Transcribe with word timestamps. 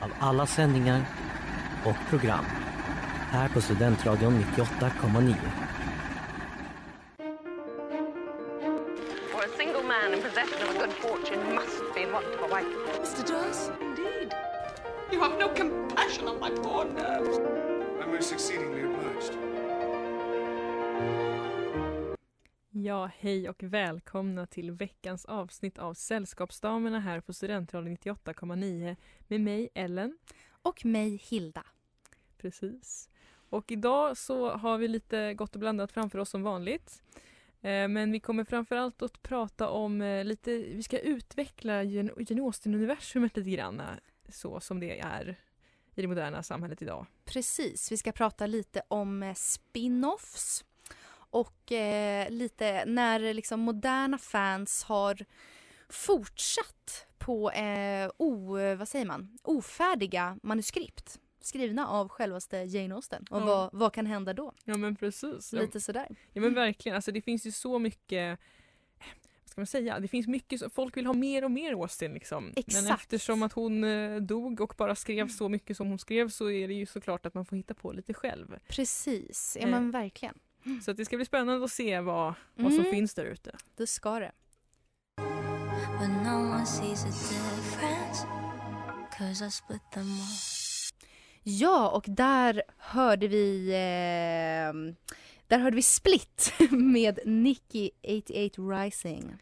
av 0.00 0.10
alla 0.18 0.46
sändningar 0.46 1.04
och 1.84 1.96
program 2.10 2.44
här 3.30 3.48
på 3.48 3.60
Studentradion 3.60 4.44
98,9. 4.56 5.34
For 9.32 9.40
a 9.44 9.48
single 9.58 9.82
man 9.82 10.14
in 10.14 10.22
possession 10.22 10.62
of 10.62 10.76
a 10.76 10.78
good 10.78 10.92
fortune 10.92 11.54
must 11.54 11.94
be 11.94 12.06
want 12.12 12.26
of 12.26 12.42
a 12.42 12.54
wife. 12.54 12.66
Mr. 13.02 13.26
Dawes, 13.28 13.70
indeed. 13.80 14.34
You 15.12 15.20
have 15.20 15.38
no 15.38 15.48
compassion 15.48 16.28
on 16.28 16.40
my 16.40 16.50
poor 16.50 16.84
nerves. 16.84 17.38
I'm 18.02 18.12
most 18.12 18.32
exceedingly 18.32 18.85
Ja, 22.86 23.10
hej 23.18 23.48
och 23.48 23.62
välkomna 23.62 24.46
till 24.46 24.70
veckans 24.70 25.24
avsnitt 25.24 25.78
av 25.78 25.94
Sällskapsdamerna 25.94 27.00
här 27.00 27.20
på 27.20 27.32
Studentradion 27.32 27.96
98,9 27.96 28.96
med 29.28 29.40
mig 29.40 29.68
Ellen. 29.74 30.18
Och 30.48 30.84
mig 30.84 31.16
Hilda. 31.16 31.64
Precis. 32.38 33.08
Och 33.50 33.72
idag 33.72 34.16
så 34.16 34.50
har 34.50 34.78
vi 34.78 34.88
lite 34.88 35.34
gott 35.34 35.54
och 35.54 35.60
blandat 35.60 35.92
framför 35.92 36.18
oss 36.18 36.30
som 36.30 36.42
vanligt. 36.42 37.02
Eh, 37.60 37.88
Men 37.88 38.12
vi 38.12 38.20
kommer 38.20 38.44
framförallt 38.44 39.02
att 39.02 39.22
prata 39.22 39.68
om 39.68 40.02
eh, 40.02 40.24
lite, 40.24 40.50
vi 40.50 40.82
ska 40.82 40.98
utveckla 40.98 41.82
Jane 41.82 42.42
Austen-universumet 42.42 43.36
lite 43.36 43.50
grann 43.50 43.82
så 44.28 44.60
som 44.60 44.80
det 44.80 45.00
är 45.00 45.36
i 45.94 46.02
det 46.02 46.08
moderna 46.08 46.42
samhället 46.42 46.82
idag. 46.82 47.06
Precis, 47.24 47.92
vi 47.92 47.96
ska 47.96 48.12
prata 48.12 48.46
lite 48.46 48.82
om 48.88 49.22
eh, 49.22 49.34
spin-offs 49.34 50.64
och 51.30 51.72
eh, 51.72 52.30
lite 52.30 52.84
när 52.84 53.34
liksom 53.34 53.60
moderna 53.60 54.18
fans 54.18 54.84
har 54.84 55.24
fortsatt 55.88 57.06
på 57.18 57.50
eh, 57.50 58.10
o, 58.16 58.56
vad 58.76 58.88
säger 58.88 59.06
man? 59.06 59.38
ofärdiga 59.42 60.38
manuskript 60.42 61.20
skrivna 61.40 61.88
av 61.88 62.08
självaste 62.08 62.56
Jane 62.56 62.94
Austen. 62.94 63.24
Och 63.30 63.40
Ja. 63.40 63.44
vad, 63.46 63.70
vad 63.72 63.92
kan 63.92 64.06
hända 64.06 64.32
då? 64.34 64.52
Ja 64.64 64.76
men 64.76 64.96
precis. 64.96 65.52
Ja, 65.52 65.60
Lite 65.60 65.80
sådär. 65.80 66.16
Ja 66.32 66.40
men 66.40 66.54
verkligen, 66.54 66.96
alltså 66.96 67.12
det 67.12 67.20
finns 67.22 67.46
ju 67.46 67.52
så 67.52 67.78
mycket 67.78 68.38
vad 69.44 69.50
ska 69.50 69.60
man 69.60 69.66
säga, 69.66 70.00
det 70.00 70.08
finns 70.08 70.26
mycket, 70.26 70.60
som- 70.60 70.70
folk 70.70 70.96
vill 70.96 71.06
ha 71.06 71.12
mer 71.14 71.44
och 71.44 71.50
mer 71.50 71.72
Austin 71.72 72.14
liksom. 72.14 72.44
Men 72.44 72.52
Exakt. 72.56 73.00
eftersom 73.02 73.42
att 73.42 73.52
hon 73.52 73.84
eh, 73.84 74.16
dog 74.16 74.60
och 74.60 74.74
bara 74.78 74.94
skrev 74.94 75.28
så 75.28 75.48
mycket 75.48 75.76
som 75.76 75.88
hon 75.88 75.98
skrev 75.98 76.28
så 76.28 76.50
är 76.50 76.68
det 76.68 76.74
ju 76.74 76.86
såklart 76.86 77.26
att 77.26 77.34
man 77.34 77.44
får 77.46 77.56
hitta 77.56 77.74
på 77.74 77.92
lite 77.92 78.14
själv. 78.14 78.58
Precis, 78.68 79.56
ja 79.60 79.66
Eh. 79.66 79.70
men 79.70 79.90
verkligen. 79.90 80.38
Så 80.84 80.90
att 80.90 80.96
det 80.96 81.04
ska 81.04 81.16
bli 81.16 81.26
spännande 81.26 81.64
att 81.64 81.70
se 81.70 82.00
vad, 82.00 82.34
vad 82.54 82.72
som 82.72 82.80
Mm. 82.80 82.90
finns 82.92 83.14
där 83.14 83.24
ute. 83.24 83.56
Det 83.76 83.86
ska 83.86 84.18
det. 84.18 84.32
Ja, 91.42 91.88
och 91.90 92.04
där 92.08 92.62
hörde 92.78 93.28
vi 93.28 93.68
eh, 93.68 94.96
där 95.46 95.58
hörde 95.58 95.76
vi 95.76 95.82
Split 95.82 96.52
med 96.70 97.18
Nicky 97.24 97.90
88 98.02 98.62
Rising. 98.62 99.36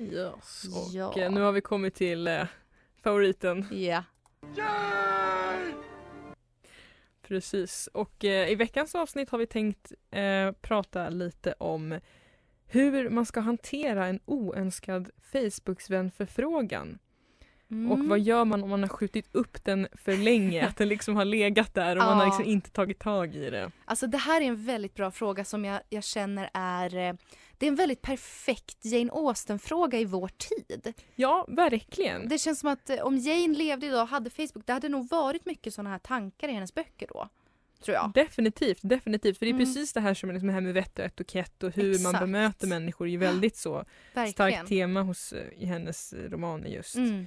Yes. 0.00 0.64
Och 0.64 1.16
Ja. 1.16 1.28
nu 1.30 1.40
har 1.40 1.52
vi 1.52 1.60
kommit 1.60 1.94
till 1.94 2.28
eh, 2.28 2.46
favoriten. 3.04 3.66
Ja. 3.70 4.04
Precis. 7.32 7.88
Och 7.92 8.24
eh, 8.24 8.50
i 8.50 8.54
veckans 8.54 8.94
avsnitt 8.94 9.30
har 9.30 9.38
vi 9.38 9.46
tänkt 9.46 9.92
eh, 10.10 10.52
prata 10.52 11.08
lite 11.08 11.54
om 11.58 11.98
hur 12.66 13.10
man 13.10 13.26
ska 13.26 13.40
hantera 13.40 14.06
en 14.06 14.20
oönskad 14.24 15.10
Facebook-vänförfrågan. 15.32 16.98
Mm. 17.70 17.92
Och 17.92 17.98
vad 17.98 18.20
gör 18.20 18.44
man 18.44 18.62
om 18.62 18.70
man 18.70 18.82
har 18.82 18.88
skjutit 18.88 19.28
upp 19.32 19.64
den 19.64 19.88
för 19.92 20.16
länge? 20.16 20.66
att 20.68 20.76
den 20.76 20.88
liksom 20.88 21.16
har 21.16 21.24
legat 21.24 21.74
där 21.74 21.96
och 21.96 22.04
man 22.04 22.16
har 22.16 22.24
Ja. 22.24 22.26
liksom 22.26 22.44
inte 22.44 22.70
tagit 22.70 22.98
tag 22.98 23.34
i 23.34 23.50
det. 23.50 23.70
Alltså 23.84 24.06
det 24.06 24.18
här 24.18 24.40
är 24.40 24.44
en 24.44 24.66
väldigt 24.66 24.94
bra 24.94 25.10
fråga 25.10 25.44
som 25.44 25.64
jag, 25.64 25.80
jag 25.88 26.04
känner 26.04 26.50
är 26.54 26.96
eh, 26.96 27.14
det 27.62 27.66
är 27.66 27.68
en 27.68 27.74
väldigt 27.76 28.02
perfekt 28.02 28.84
Jane 28.84 29.10
Austen-fråga 29.12 29.98
i 29.98 30.04
vår 30.04 30.28
tid. 30.28 30.92
Ja, 31.14 31.44
verkligen. 31.48 32.28
Det 32.28 32.38
känns 32.38 32.60
som 32.60 32.68
att 32.68 32.90
eh, 32.90 32.98
om 33.00 33.18
Jane 33.18 33.54
levde 33.58 33.86
idag 33.86 34.02
och 34.02 34.08
hade 34.08 34.30
Facebook, 34.30 34.66
det 34.66 34.72
hade 34.72 34.88
nog 34.88 35.08
varit 35.10 35.46
mycket 35.46 35.74
sådana 35.74 35.90
här 35.90 35.98
tankar 35.98 36.48
i 36.48 36.52
hennes 36.52 36.74
böcker 36.74 37.06
då. 37.12 37.28
Tror 37.84 37.94
jag. 37.94 38.10
Definitivt, 38.14 38.78
definitivt. 38.82 39.38
För 39.38 39.46
det 39.46 39.50
är 39.50 39.54
Mm. 39.54 39.66
precis 39.66 39.92
det 39.92 40.00
här 40.00 40.14
som 40.14 40.28
är 40.28 40.32
liksom 40.32 40.46
det 40.46 40.52
här 40.52 40.60
med 40.60 40.74
vett 40.74 40.98
och 40.98 41.04
etikett 41.04 41.62
och 41.62 41.70
hur 41.74 41.84
man 41.84 41.94
Exakt. 41.94 42.20
bemöter 42.20 42.66
människor 42.66 43.06
är 43.06 43.10
ju 43.10 43.16
väldigt 43.18 43.56
så 43.56 43.84
Verkligen. 44.14 44.32
starkt 44.32 44.68
tema 44.68 45.02
hos, 45.02 45.32
eh, 45.32 45.46
i 45.62 45.66
hennes 45.66 46.12
eh, 46.12 46.30
romaner 46.30 46.68
just. 46.68 46.94
Mm. 46.96 47.26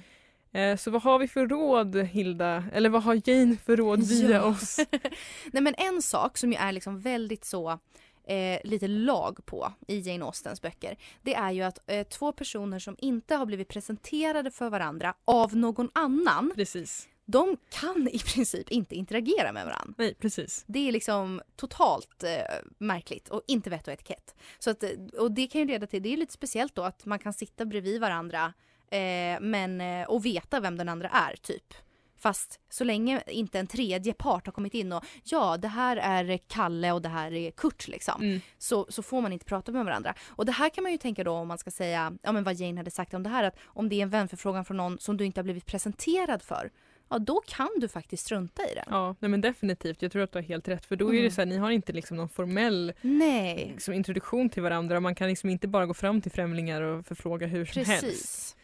Eh, 0.52 0.76
Så 0.76 0.90
vad 0.90 1.02
har 1.02 1.18
vi 1.18 1.28
för 1.28 1.46
råd 1.46 1.96
Hilda? 1.96 2.64
Eller 2.72 2.88
vad 2.88 3.02
har 3.02 3.20
Jane 3.28 3.56
för 3.56 3.76
råd 3.76 4.02
via 4.02 4.30
Ja. 4.36 4.44
oss? 4.44 4.76
Nej 5.52 5.62
men 5.62 5.74
en 5.78 6.02
sak 6.02 6.38
som 6.38 6.52
ju 6.52 6.58
är 6.58 6.72
liksom 6.72 7.00
väldigt 7.00 7.44
så 7.44 7.78
eh, 8.26 8.60
lite 8.64 8.88
lag 8.88 9.46
på 9.46 9.72
i 9.86 10.00
Jane 10.00 10.24
Austens 10.24 10.62
böcker. 10.62 10.96
Det 11.22 11.34
är 11.34 11.50
ju 11.50 11.62
att 11.62 11.78
eh, 11.86 12.06
två 12.06 12.32
personer 12.32 12.78
som 12.78 12.96
inte 12.98 13.34
har 13.34 13.46
blivit 13.46 13.68
presenterade 13.68 14.50
för 14.50 14.70
varandra 14.70 15.14
av 15.24 15.56
någon 15.56 15.90
annan. 15.94 16.52
Precis. 16.54 17.08
De 17.24 17.56
kan 17.68 18.08
i 18.12 18.18
princip 18.18 18.70
inte 18.70 18.94
interagera 18.94 19.52
med 19.52 19.64
varandra. 19.64 19.94
Nej, 19.98 20.14
precis. 20.14 20.64
Det 20.66 20.88
är 20.88 20.92
liksom 20.92 21.42
totalt 21.56 22.22
eh, 22.22 22.30
märkligt 22.78 23.28
och 23.28 23.42
inte 23.46 23.70
vett 23.70 23.86
och 23.86 23.92
etikett. 23.92 24.34
Så 24.58 24.70
att, 24.70 24.82
eh, 24.82 24.90
och 25.18 25.32
det 25.32 25.46
kan 25.46 25.60
ju 25.60 25.66
leda 25.66 25.86
till, 25.86 26.02
det 26.02 26.12
är 26.12 26.16
lite 26.16 26.32
speciellt 26.32 26.74
då 26.74 26.82
att 26.82 27.06
man 27.06 27.18
kan 27.18 27.32
sitta 27.32 27.64
bredvid 27.64 28.00
varandra 28.00 28.52
eh, 28.90 29.40
men, 29.40 29.80
eh, 29.80 30.08
och 30.08 30.26
veta 30.26 30.60
vem 30.60 30.76
den 30.76 30.88
andra 30.88 31.08
är 31.08 31.36
typ. 31.36 31.74
Fast 32.18 32.60
så 32.68 32.84
länge 32.84 33.22
inte 33.26 33.58
en 33.58 33.66
tredje 33.66 34.12
part 34.14 34.46
har 34.46 34.52
kommit 34.52 34.74
in 34.74 34.92
och 34.92 35.04
ja 35.24 35.56
det 35.56 35.68
här 35.68 35.96
är 35.96 36.38
Kalle 36.48 36.92
och 36.92 37.02
det 37.02 37.08
här 37.08 37.32
är 37.34 37.50
Kurt 37.50 37.88
liksom. 37.88 38.22
Mm. 38.22 38.40
Så, 38.58 38.86
så 38.88 39.02
får 39.02 39.20
man 39.20 39.32
inte 39.32 39.44
prata 39.44 39.72
med 39.72 39.84
varandra. 39.84 40.14
Och 40.26 40.46
det 40.46 40.52
här 40.52 40.68
kan 40.68 40.82
man 40.82 40.92
ju 40.92 40.98
tänka 40.98 41.24
då 41.24 41.32
om 41.32 41.48
man 41.48 41.58
ska 41.58 41.70
säga, 41.70 42.12
ja 42.22 42.32
men 42.32 42.44
vad 42.44 42.54
Jane 42.54 42.80
hade 42.80 42.90
sagt 42.90 43.14
om 43.14 43.22
det 43.22 43.28
här 43.30 43.44
att 43.44 43.56
om 43.64 43.88
det 43.88 43.96
är 43.96 44.02
en 44.02 44.10
vänförfrågan 44.10 44.64
från 44.64 44.76
någon 44.76 44.98
som 44.98 45.16
du 45.16 45.24
inte 45.24 45.40
har 45.40 45.44
blivit 45.44 45.66
presenterad 45.66 46.42
för. 46.42 46.70
Ja 47.08 47.18
då 47.18 47.42
kan 47.46 47.68
du 47.80 47.88
faktiskt 47.88 48.24
strunta 48.24 48.62
i 48.62 48.74
det. 48.74 48.84
Ja, 48.90 49.16
nej 49.18 49.28
men 49.28 49.40
definitivt. 49.40 50.02
Jag 50.02 50.12
tror 50.12 50.22
att 50.22 50.32
du 50.32 50.38
har 50.38 50.42
helt 50.44 50.68
rätt. 50.68 50.86
För 50.86 50.96
då 50.96 51.08
är 51.08 51.12
det 51.12 51.18
Mm. 51.18 51.30
så 51.30 51.40
här, 51.40 51.46
ni 51.46 51.56
har 51.56 51.70
inte 51.70 51.92
liksom 51.92 52.16
någon 52.16 52.28
formell 52.28 52.92
Nej. 53.00 53.70
liksom, 53.72 53.94
introduktion 53.94 54.48
till 54.50 54.62
varandra. 54.62 55.00
Man 55.00 55.14
kan 55.14 55.28
liksom 55.28 55.50
inte 55.50 55.68
bara 55.68 55.86
gå 55.86 55.94
fram 55.94 56.20
till 56.20 56.32
främlingar 56.32 56.82
och 56.82 57.06
förfråga 57.06 57.46
hur 57.46 57.64
som 57.64 57.84
helst. 57.84 58.56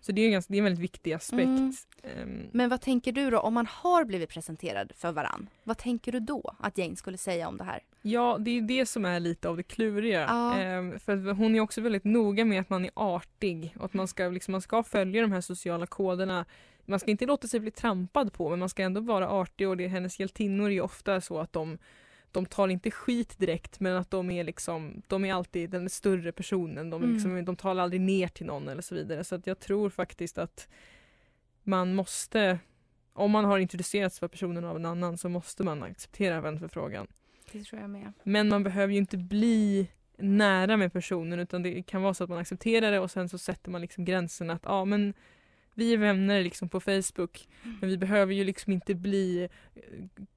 Så 0.00 0.12
det 0.12 0.20
är, 0.20 0.26
en 0.26 0.32
ganska, 0.32 0.52
det 0.52 0.56
är 0.56 0.58
en 0.58 0.64
väldigt 0.64 0.82
viktig 0.84 1.12
aspekt. 1.12 1.46
Mm. 1.46 1.74
Ehm, 2.02 2.46
Men 2.52 2.68
vad 2.70 2.80
tänker 2.80 3.12
du 3.12 3.30
då 3.30 3.38
om 3.38 3.54
man 3.54 3.66
har 3.66 4.04
blivit 4.04 4.30
presenterad 4.30 4.92
för 4.96 5.12
varann? 5.12 5.48
Vad 5.64 5.78
tänker 5.78 6.12
du 6.12 6.20
då 6.20 6.54
att 6.58 6.78
Jane 6.78 6.96
skulle 6.96 7.18
säga 7.18 7.48
om 7.48 7.56
det 7.56 7.64
här? 7.64 7.82
Ja, 8.02 8.36
det 8.40 8.50
är 8.50 8.60
det 8.62 8.86
som 8.86 9.04
är 9.04 9.20
lite 9.20 9.48
av 9.48 9.56
det 9.56 9.62
kluriga. 9.62 10.20
Ja. 10.20 10.58
Ehm, 10.58 10.98
för 10.98 11.32
hon 11.32 11.54
är 11.54 11.60
också 11.60 11.80
väldigt 11.80 12.04
noga 12.04 12.44
med 12.44 12.60
att 12.60 12.70
man 12.70 12.84
är 12.84 12.90
artig 12.94 13.74
och 13.78 13.84
att 13.84 13.94
man 13.94 14.08
ska, 14.08 14.28
liksom, 14.28 14.52
man 14.52 14.62
ska 14.62 14.82
följa 14.82 15.22
de 15.22 15.32
här 15.32 15.40
sociala 15.40 15.86
koderna. 15.86 16.44
Man 16.84 17.00
ska 17.00 17.10
inte 17.10 17.26
låta 17.26 17.48
sig 17.48 17.60
bli 17.60 17.70
trampad 17.70 18.32
på 18.32 18.50
men 18.50 18.58
man 18.58 18.68
ska 18.68 18.82
ändå 18.82 19.00
vara 19.00 19.28
artig 19.28 19.68
och 19.68 19.76
det, 19.76 19.88
hennes 19.88 20.20
hjältinnor 20.20 20.66
är 20.66 20.74
ju 20.74 20.80
ofta 20.80 21.20
så 21.20 21.38
att 21.38 21.52
de 21.52 21.78
de 22.32 22.46
tar 22.46 22.68
inte 22.68 22.90
skit 22.90 23.38
direkt 23.38 23.80
men 23.80 23.96
att 23.96 24.10
de 24.10 24.30
är 24.30 24.44
liksom, 24.44 25.02
de 25.06 25.24
är 25.24 25.34
alltid 25.34 25.70
den 25.70 25.90
större 25.90 26.32
personen. 26.32 26.90
De, 26.90 27.02
är 27.02 27.04
Mm. 27.04 27.14
liksom, 27.14 27.44
de 27.44 27.56
talar 27.56 27.82
aldrig 27.82 28.00
ner 28.00 28.28
till 28.28 28.46
någon 28.46 28.68
eller 28.68 28.82
så 28.82 28.94
vidare. 28.94 29.24
Så 29.24 29.34
att 29.34 29.46
jag 29.46 29.58
tror 29.58 29.90
faktiskt 29.90 30.38
att 30.38 30.68
man 31.62 31.94
måste 31.94 32.58
om 33.12 33.30
man 33.30 33.44
har 33.44 33.58
introducerats 33.58 34.18
för 34.18 34.28
personen 34.28 34.64
av 34.64 34.76
en 34.76 34.86
annan 34.86 35.18
så 35.18 35.28
måste 35.28 35.62
man 35.62 35.82
acceptera 35.82 36.40
vänförfrågan. 36.40 37.06
Det 37.52 37.64
tror 37.64 37.80
jag 37.80 37.90
med. 37.90 38.12
Men 38.22 38.48
man 38.48 38.62
behöver 38.62 38.92
ju 38.92 38.98
inte 38.98 39.16
bli 39.16 39.88
nära 40.18 40.76
med 40.76 40.92
personen 40.92 41.40
utan 41.40 41.62
det 41.62 41.82
kan 41.82 42.02
vara 42.02 42.14
så 42.14 42.24
att 42.24 42.30
man 42.30 42.38
accepterar 42.38 42.90
det 42.92 43.00
och 43.00 43.10
sen 43.10 43.28
så 43.28 43.38
sätter 43.38 43.70
man 43.70 43.80
liksom 43.80 44.04
gränsen 44.04 44.50
att 44.50 44.62
ja 44.64 44.84
men 44.84 45.14
vi 45.78 45.92
är 45.92 45.98
vänner 45.98 46.42
liksom 46.42 46.68
på 46.68 46.80
Facebook 46.80 47.48
men 47.80 47.90
vi 47.90 47.98
behöver 47.98 48.34
ju 48.34 48.44
liksom 48.44 48.72
inte 48.72 48.94
bli 48.94 49.48
eh, 49.74 49.80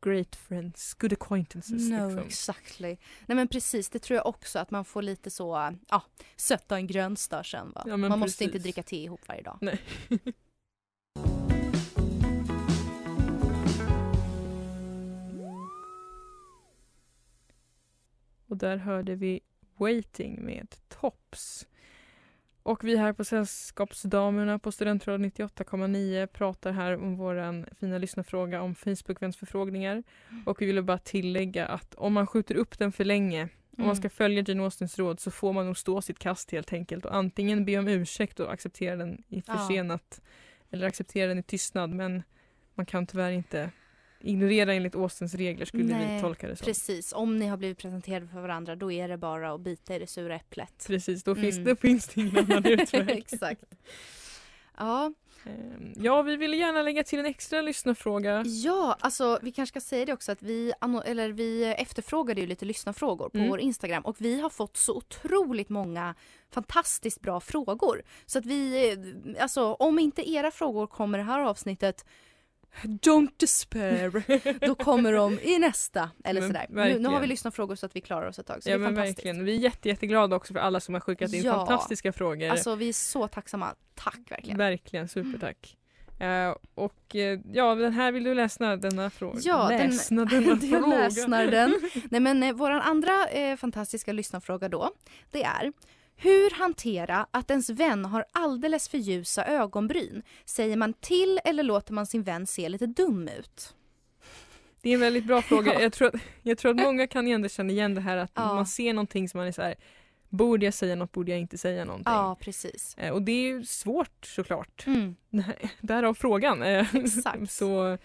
great 0.02 0.36
friends, 0.36 0.94
good 0.94 1.14
acquaintances. 1.14 1.90
No, 1.90 2.08
liksom. 2.08 2.20
exactly. 2.20 2.98
Nej 3.26 3.36
men 3.36 3.48
precis, 3.48 3.90
det 3.90 4.00
tror 4.00 4.18
jag 4.18 4.26
också 4.28 4.60
att 4.60 4.72
man 4.72 4.86
får 4.86 5.02
lite 5.02 5.30
så, 5.30 5.78
ja, 5.90 6.04
sötta 6.36 6.76
en 6.76 6.88
grönstar 6.88 7.44
sen 7.44 7.72
va. 7.72 7.84
Ja, 7.88 7.98
man 7.98 8.20
måste 8.20 8.26
precis. 8.26 8.42
inte 8.42 8.60
dricka 8.60 8.84
te 8.84 9.04
ihop 9.04 9.28
varje 9.28 9.42
dag. 9.42 9.58
Nej. 9.62 9.80
Och 18.48 18.58
där 18.58 18.78
hörde 18.78 19.16
vi 19.16 19.40
Waiting 19.78 20.46
med 20.46 20.76
Tops. 20.88 21.68
Och 22.64 22.84
vi 22.84 22.98
här 22.98 23.14
på 23.14 23.24
Sällskapsdamerna 23.24 24.60
på 24.60 24.72
Studentradion 24.72 25.26
98,9 25.32 26.28
pratar 26.28 26.72
här 26.72 26.98
om 26.98 27.16
våran 27.18 27.66
fina 27.80 27.98
lyssnarfråga 27.98 28.62
om 28.62 28.76
Facebook-vänsförfrågningar. 28.76 30.04
Och 30.46 30.62
vi 30.62 30.66
ville 30.66 30.82
bara 30.82 30.98
tillägga 30.98 31.66
att 31.68 31.96
om 31.96 32.14
man 32.14 32.28
skjuter 32.28 32.56
upp 32.56 32.80
den 32.80 32.92
för 32.92 33.06
länge 33.06 33.44
om 33.44 33.50
man 33.78 33.86
Mm. 33.86 33.96
ska 33.96 34.10
följa 34.10 34.44
Jane 34.48 34.64
Austens 34.64 34.98
råd 35.00 35.20
så 35.20 35.32
får 35.32 35.54
man 35.54 35.66
nog 35.66 35.78
stå 35.78 36.02
sitt 36.02 36.20
kast 36.20 36.52
helt 36.52 36.74
enkelt 36.74 37.06
och 37.06 37.16
antingen 37.16 37.66
be 37.66 37.78
om 37.78 37.88
ursäkt 37.88 38.40
och 38.40 38.54
acceptera 38.54 38.96
den 38.96 39.24
i 39.30 39.44
Ja. 39.48 39.54
försenat 39.58 40.22
eller 40.72 40.88
acceptera 40.88 41.28
den 41.28 41.38
i 41.38 41.44
tystnad 41.44 41.90
men 41.90 42.24
man 42.76 42.86
kan 42.86 43.08
tyvärr 43.08 43.32
inte 43.32 43.72
ignorera 44.20 44.74
enligt 44.74 44.96
Austens 44.96 45.34
regler 45.36 45.66
skulle 45.66 45.84
vi 45.84 45.90
Nej, 45.94 46.22
tolka 46.22 46.48
det 46.48 46.56
som. 46.56 46.66
Precis, 46.66 47.14
om 47.14 47.38
ni 47.38 47.48
har 47.48 47.58
blivit 47.58 47.78
presenterade 47.78 48.28
för 48.28 48.42
varandra 48.42 48.76
då 48.76 48.92
är 48.92 49.08
det 49.08 49.18
bara 49.18 49.52
att 49.54 49.62
bita 49.62 49.96
i 49.96 50.00
det 50.00 50.08
sura 50.08 50.36
äpplet. 50.36 50.84
Precis, 50.88 51.24
då 51.24 51.36
finns, 51.36 51.56
Mm. 51.56 51.68
då 51.70 51.76
finns 51.76 52.08
det 52.08 52.22
ingen 52.22 52.38
annan 52.38 52.66
utväg. 52.66 53.10
Exakt. 53.10 53.64
Ja, 54.78 55.14
Ehm, 55.46 55.94
Ja, 55.96 56.22
vi 56.22 56.36
ville 56.38 56.58
gärna 56.58 56.82
lägga 56.82 57.04
till 57.04 57.20
en 57.20 57.26
extra 57.26 57.62
lyssnarfråga. 57.62 58.44
ja, 58.46 58.98
alltså 59.00 59.40
vi 59.42 59.52
kanske 59.52 59.80
ska 59.82 59.88
säga 59.90 60.06
det 60.06 60.14
också 60.14 60.32
att 60.32 60.42
vi, 60.42 60.74
eller 61.06 61.30
vi 61.30 61.66
efterfrågade 61.66 62.42
ju 62.42 62.48
lite 62.48 62.66
lyssnarfrågor 62.66 63.30
på 63.30 63.38
Mm. 63.38 63.50
vår 63.50 63.60
Instagram 63.60 64.06
och 64.06 64.16
vi 64.20 64.42
har 64.42 64.50
fått 64.50 64.78
så 64.78 64.96
otroligt 64.98 65.70
många 65.70 66.16
fantastiskt 66.52 67.22
bra 67.22 67.40
frågor. 67.40 68.02
Så 68.26 68.40
att 68.40 68.46
vi, 68.46 68.96
alltså 69.40 69.74
om 69.74 70.00
inte 70.00 70.30
era 70.30 70.52
frågor 70.52 70.88
kommer 70.88 71.18
i 71.20 71.22
det 71.22 71.26
här 71.28 71.40
avsnittet 71.40 72.06
Don't 72.84 73.30
despair! 73.38 74.24
Då 74.68 74.76
kommer 74.76 75.14
de 75.14 75.40
i 75.40 75.60
nästa 75.60 76.10
eller 76.24 76.42
Men 76.42 76.50
sådär. 76.50 76.66
Nu, 76.70 77.00
nu 77.00 77.08
har 77.10 77.20
vi 77.22 77.28
lyssnarfrågor 77.28 77.76
så 77.76 77.86
att 77.86 77.96
vi 77.96 78.02
klarar 78.02 78.28
oss 78.28 78.40
ett 78.40 78.46
tag. 78.48 78.64
Så 78.64 78.70
Ja 78.70 78.78
det 78.78 78.84
är 78.84 78.88
men 78.88 78.96
fantastiskt. 78.96 79.18
verkligen. 79.18 79.46
Vi 79.46 79.56
är 79.56 79.60
jätte, 79.60 79.90
jätteglada 79.90 80.36
också 80.36 80.54
för 80.54 80.60
alla 80.60 80.80
som 80.80 80.94
har 80.94 81.02
skickat 81.02 81.34
in 81.34 81.44
Ja. 81.44 81.54
fantastiska 81.56 82.14
frågor. 82.14 82.50
Alltså 82.50 82.76
vi 82.76 82.90
är 82.90 82.94
så 82.94 83.28
tacksamma. 83.28 83.76
Tack 83.96 84.20
verkligen. 84.30 84.58
Verkligen, 84.58 85.08
supertack. 85.08 85.76
Eh, 86.20 86.56
och 86.76 87.16
eh, 87.16 87.40
ja, 87.54 87.76
den 87.76 87.94
här 87.94 88.12
vill 88.12 88.24
du 88.24 88.34
läsa 88.34 88.76
denna 88.76 89.10
fråga? 89.10 89.40
Ja, 89.44 89.68
den- 89.68 89.90
läsna 89.92 90.26
denna 90.32 90.56
Du 90.56 90.68
fråga. 90.70 90.88
läsnar 90.98 91.48
den. 91.48 91.80
Nej 92.10 92.20
men 92.22 92.44
eh, 92.44 92.54
våran 92.54 92.82
andra 92.82 93.28
eh, 93.28 93.56
fantastiska 93.58 94.14
lyssnarfråga 94.14 94.70
då, 94.70 94.92
det 95.32 95.44
är 95.44 95.74
hur 96.22 96.52
hantera 96.60 97.28
att 97.32 97.52
ens 97.52 97.70
vän 97.70 98.06
har 98.06 98.26
alldeles 98.32 98.90
för 98.90 98.98
ljusa 98.98 99.46
ögonbryn? 99.46 100.24
Säger 100.46 100.78
man 100.78 100.94
till 100.94 101.40
eller 101.46 101.64
låter 101.64 101.94
man 101.94 102.06
sin 102.06 102.24
vän 102.24 102.48
se 102.48 102.70
lite 102.70 102.86
dum 102.88 103.28
ut? 103.40 103.76
Det 104.82 104.90
är 104.90 104.94
en 104.94 105.00
väldigt 105.00 105.26
bra 105.26 105.42
fråga. 105.42 105.74
Ja. 105.80 105.82
Jag, 105.82 105.94
tror 105.94 106.08
att, 106.16 106.22
jag 106.42 106.58
tror 106.58 106.72
att 106.72 106.78
många 106.86 107.08
kan 107.08 107.28
ändå 107.28 107.50
känna 107.50 107.72
igen 107.74 107.96
det 107.96 108.02
här 108.02 108.18
att 108.18 108.32
Ja. 108.36 108.54
man 108.56 108.66
ser 108.66 108.94
någonting 108.94 109.30
som 109.30 109.38
man 109.38 109.48
är 109.48 109.52
så 109.52 109.62
här, 109.62 109.76
borde 110.30 110.66
jag 110.66 110.74
säga 110.74 110.96
något, 110.96 111.12
borde 111.12 111.32
jag 111.32 111.40
inte 111.40 111.58
säga 111.58 111.86
någonting? 111.86 112.14
Ja, 112.14 112.38
precis. 112.40 112.96
Eh, 112.98 113.12
och 113.14 113.22
det 113.22 113.32
är 113.32 113.42
ju 113.48 113.66
svårt 113.66 114.26
såklart. 114.26 114.84
Mm, 114.88 115.16
Därav 115.82 116.14
frågan. 116.14 116.64
Eh, 116.64 116.96
Exakt. 116.96 117.52
Så, 117.52 117.98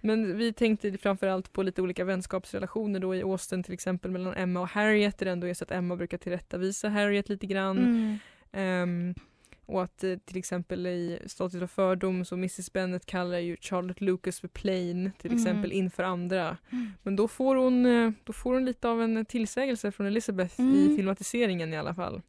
men 0.00 0.36
vi 0.36 0.52
tänkte 0.52 0.98
framförallt 0.98 1.52
på 1.52 1.62
lite 1.62 1.82
olika 1.82 2.04
vänskapsrelationer 2.04 3.00
då 3.00 3.14
i 3.14 3.22
Austin 3.22 3.62
till 3.62 3.72
exempel 3.74 4.10
mellan 4.10 4.34
Emma 4.34 4.60
och 4.60 4.68
Harriet 4.68 5.18
där 5.18 5.26
det 5.26 5.32
ändå 5.32 5.46
är 5.46 5.54
så 5.54 5.64
att 5.64 5.70
Emma 5.70 5.96
brukar 5.96 6.18
tillrättavisa 6.18 6.88
Harriet 6.88 7.28
lite 7.28 7.46
grann. 7.46 7.78
mm, 7.78 8.18
Ehm, 8.52 9.14
och 9.66 9.82
att 9.82 10.04
eh, 10.04 10.16
till 10.18 10.36
exempel 10.36 10.86
i 10.86 11.18
Stolthet 11.26 11.62
och 11.62 11.70
fördom 11.70 12.24
så 12.24 12.34
Mrs 12.34 12.72
Bennet 12.72 13.06
kallar 13.06 13.38
ju 13.38 13.56
Charlotte 13.60 14.00
Lucas 14.00 14.40
för 14.40 14.48
plain 14.48 15.10
till 15.18 15.30
Mm. 15.30 15.42
exempel 15.42 15.72
inför 15.72 16.02
andra. 16.02 16.56
Mm. 16.72 16.90
Men 17.02 17.16
då 17.16 17.28
får, 17.28 17.56
hon, 17.56 17.86
eh, 17.86 18.10
då 18.24 18.32
får 18.32 18.54
hon 18.54 18.64
lite 18.64 18.88
av 18.88 19.02
en 19.02 19.24
tillsägelse 19.24 19.92
från 19.92 20.06
Elizabeth 20.06 20.60
i 20.60 20.84
Mm. 20.84 20.96
filmatiseringen 20.96 21.72
i 21.74 21.76
alla 21.78 21.94
fall. 21.94 22.22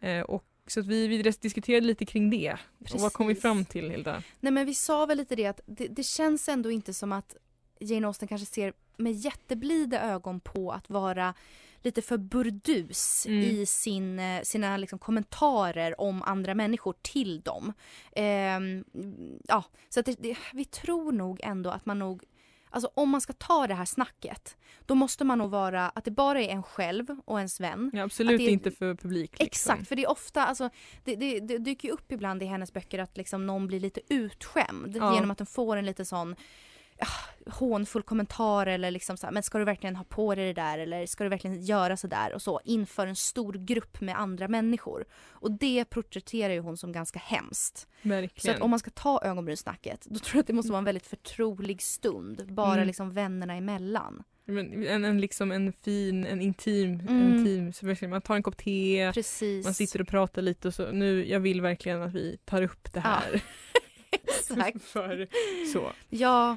Eh, 0.00 0.20
och 0.20 0.44
så 0.72 0.80
att 0.80 0.86
vi, 0.86 1.06
vi 1.06 1.22
diskuterade 1.22 1.86
lite 1.86 2.04
kring 2.04 2.30
det. 2.30 2.56
Och 2.92 3.00
vad 3.00 3.12
kom 3.12 3.26
vi 3.26 3.34
fram 3.34 3.64
till 3.64 3.90
Hilda? 3.90 4.22
Nej 4.40 4.52
men 4.52 4.66
vi 4.66 4.74
sa 4.74 5.06
väl 5.06 5.18
lite 5.18 5.36
det 5.36 5.46
att 5.46 5.60
det, 5.66 5.88
det 5.88 6.02
känns 6.02 6.48
ändå 6.48 6.70
inte 6.70 6.94
som 6.94 7.12
att 7.12 7.36
Jane 7.80 8.06
Austen 8.06 8.28
kanske 8.28 8.46
ser 8.46 8.72
med 8.96 9.12
jätteblida 9.12 10.00
ögon 10.00 10.40
på 10.40 10.72
att 10.72 10.90
vara 10.90 11.34
lite 11.82 12.02
för 12.02 12.16
burdus 12.16 13.26
Mm. 13.26 13.40
i 13.40 13.66
sin, 13.66 14.18
eh, 14.18 14.42
sina 14.42 14.76
liksom 14.76 14.98
kommentarer 14.98 16.00
om 16.00 16.22
andra 16.22 16.54
människor 16.54 16.94
till 17.02 17.40
dem. 17.40 17.72
Ehm, 18.12 18.84
ja, 19.48 19.64
så 19.88 20.00
att 20.00 20.06
det, 20.06 20.22
det, 20.22 20.36
vi 20.52 20.64
tror 20.64 21.12
nog 21.12 21.40
ändå 21.42 21.70
att 21.70 21.86
man 21.86 21.98
nog 21.98 22.24
Alltså 22.74 22.90
om 22.94 23.10
man 23.10 23.20
ska 23.20 23.32
ta 23.32 23.66
det 23.66 23.74
här 23.74 23.84
snacket 23.84 24.56
då 24.86 24.94
måste 24.94 25.24
man 25.24 25.38
nog 25.38 25.50
vara 25.50 25.88
att 25.88 26.04
det 26.04 26.10
bara 26.10 26.40
är 26.42 26.48
en 26.48 26.62
själv 26.62 27.06
och 27.24 27.38
ens 27.38 27.60
vän. 27.60 27.90
Ja, 27.94 28.02
absolut 28.02 28.38
det- 28.38 28.50
inte 28.50 28.70
för 28.70 28.94
publik. 28.94 29.30
Liksom. 29.30 29.46
Exakt, 29.46 29.88
för 29.88 29.96
det 29.96 30.02
är 30.02 30.10
ofta, 30.10 30.46
alltså, 30.46 30.70
det, 31.04 31.16
det, 31.16 31.40
det 31.40 31.58
dyker 31.58 31.88
ju 31.88 31.94
upp 31.94 32.12
ibland 32.12 32.42
i 32.42 32.46
hennes 32.46 32.72
böcker 32.72 32.98
att 32.98 33.16
liksom 33.16 33.46
någon 33.46 33.66
blir 33.66 33.80
lite 33.80 34.00
utskämd 34.08 34.96
Ja. 34.96 35.14
genom 35.14 35.30
att 35.30 35.38
den 35.38 35.46
får 35.46 35.76
en 35.76 35.86
lite 35.86 36.04
sån 36.04 36.36
hånfull 37.46 38.02
kommentar 38.02 38.66
eller 38.66 38.90
liksom 38.90 39.16
så 39.16 39.26
här, 39.26 39.32
men 39.32 39.42
ska 39.42 39.58
du 39.58 39.64
verkligen 39.64 39.96
ha 39.96 40.04
på 40.04 40.34
dig 40.34 40.46
det 40.46 40.52
där 40.62 40.78
eller 40.78 41.06
ska 41.06 41.24
du 41.24 41.30
verkligen 41.30 41.62
göra 41.64 41.96
så 41.96 42.06
där 42.06 42.32
och 42.34 42.42
så 42.42 42.60
inför 42.64 43.06
en 43.06 43.16
stor 43.16 43.52
grupp 43.52 44.00
med 44.00 44.18
andra 44.18 44.48
människor. 44.48 45.04
Och 45.30 45.50
det 45.52 45.84
porträtterar 45.84 46.52
ju 46.52 46.60
hon 46.60 46.76
som 46.76 46.92
ganska 46.92 47.18
hemskt. 47.18 47.78
Så 48.02 48.08
Verkligen. 48.08 48.56
att 48.56 48.62
om 48.62 48.70
man 48.70 48.78
ska 48.78 48.90
ta 48.90 49.20
ögonbrynssnacket 49.24 50.06
då 50.10 50.18
tror 50.18 50.36
jag 50.36 50.40
att 50.40 50.46
det 50.46 50.52
måste 50.52 50.72
vara 50.72 50.78
en 50.78 50.84
väldigt 50.84 51.06
förtrolig 51.06 51.82
stund, 51.82 52.46
bara 52.54 52.74
Mm. 52.74 52.86
liksom 52.86 53.10
vännerna 53.12 53.54
emellan. 53.54 54.22
Men 54.44 54.86
en, 54.86 55.04
en, 55.04 55.20
liksom 55.20 55.52
en 55.52 55.72
fin, 55.72 56.26
en 56.26 56.40
intim, 56.40 57.00
Mm. 57.00 57.38
intim 57.38 57.72
så 57.72 58.06
man 58.08 58.22
tar 58.22 58.34
en 58.36 58.42
kopp 58.42 58.56
te, 58.56 59.10
Precis. 59.14 59.64
man 59.64 59.74
sitter 59.74 60.00
och 60.00 60.08
pratar 60.08 60.42
lite 60.42 60.68
och 60.68 60.74
så 60.74 60.90
nu, 60.92 61.28
jag 61.28 61.40
vill 61.40 61.60
verkligen 61.60 62.02
att 62.02 62.12
vi 62.14 62.38
tar 62.44 62.62
upp 62.62 62.92
det 62.92 63.00
Ja. 63.04 63.10
här. 63.10 63.42
Exakt. 64.10 64.82
för, 64.92 65.28
så. 65.72 65.92
Ja, 66.08 66.56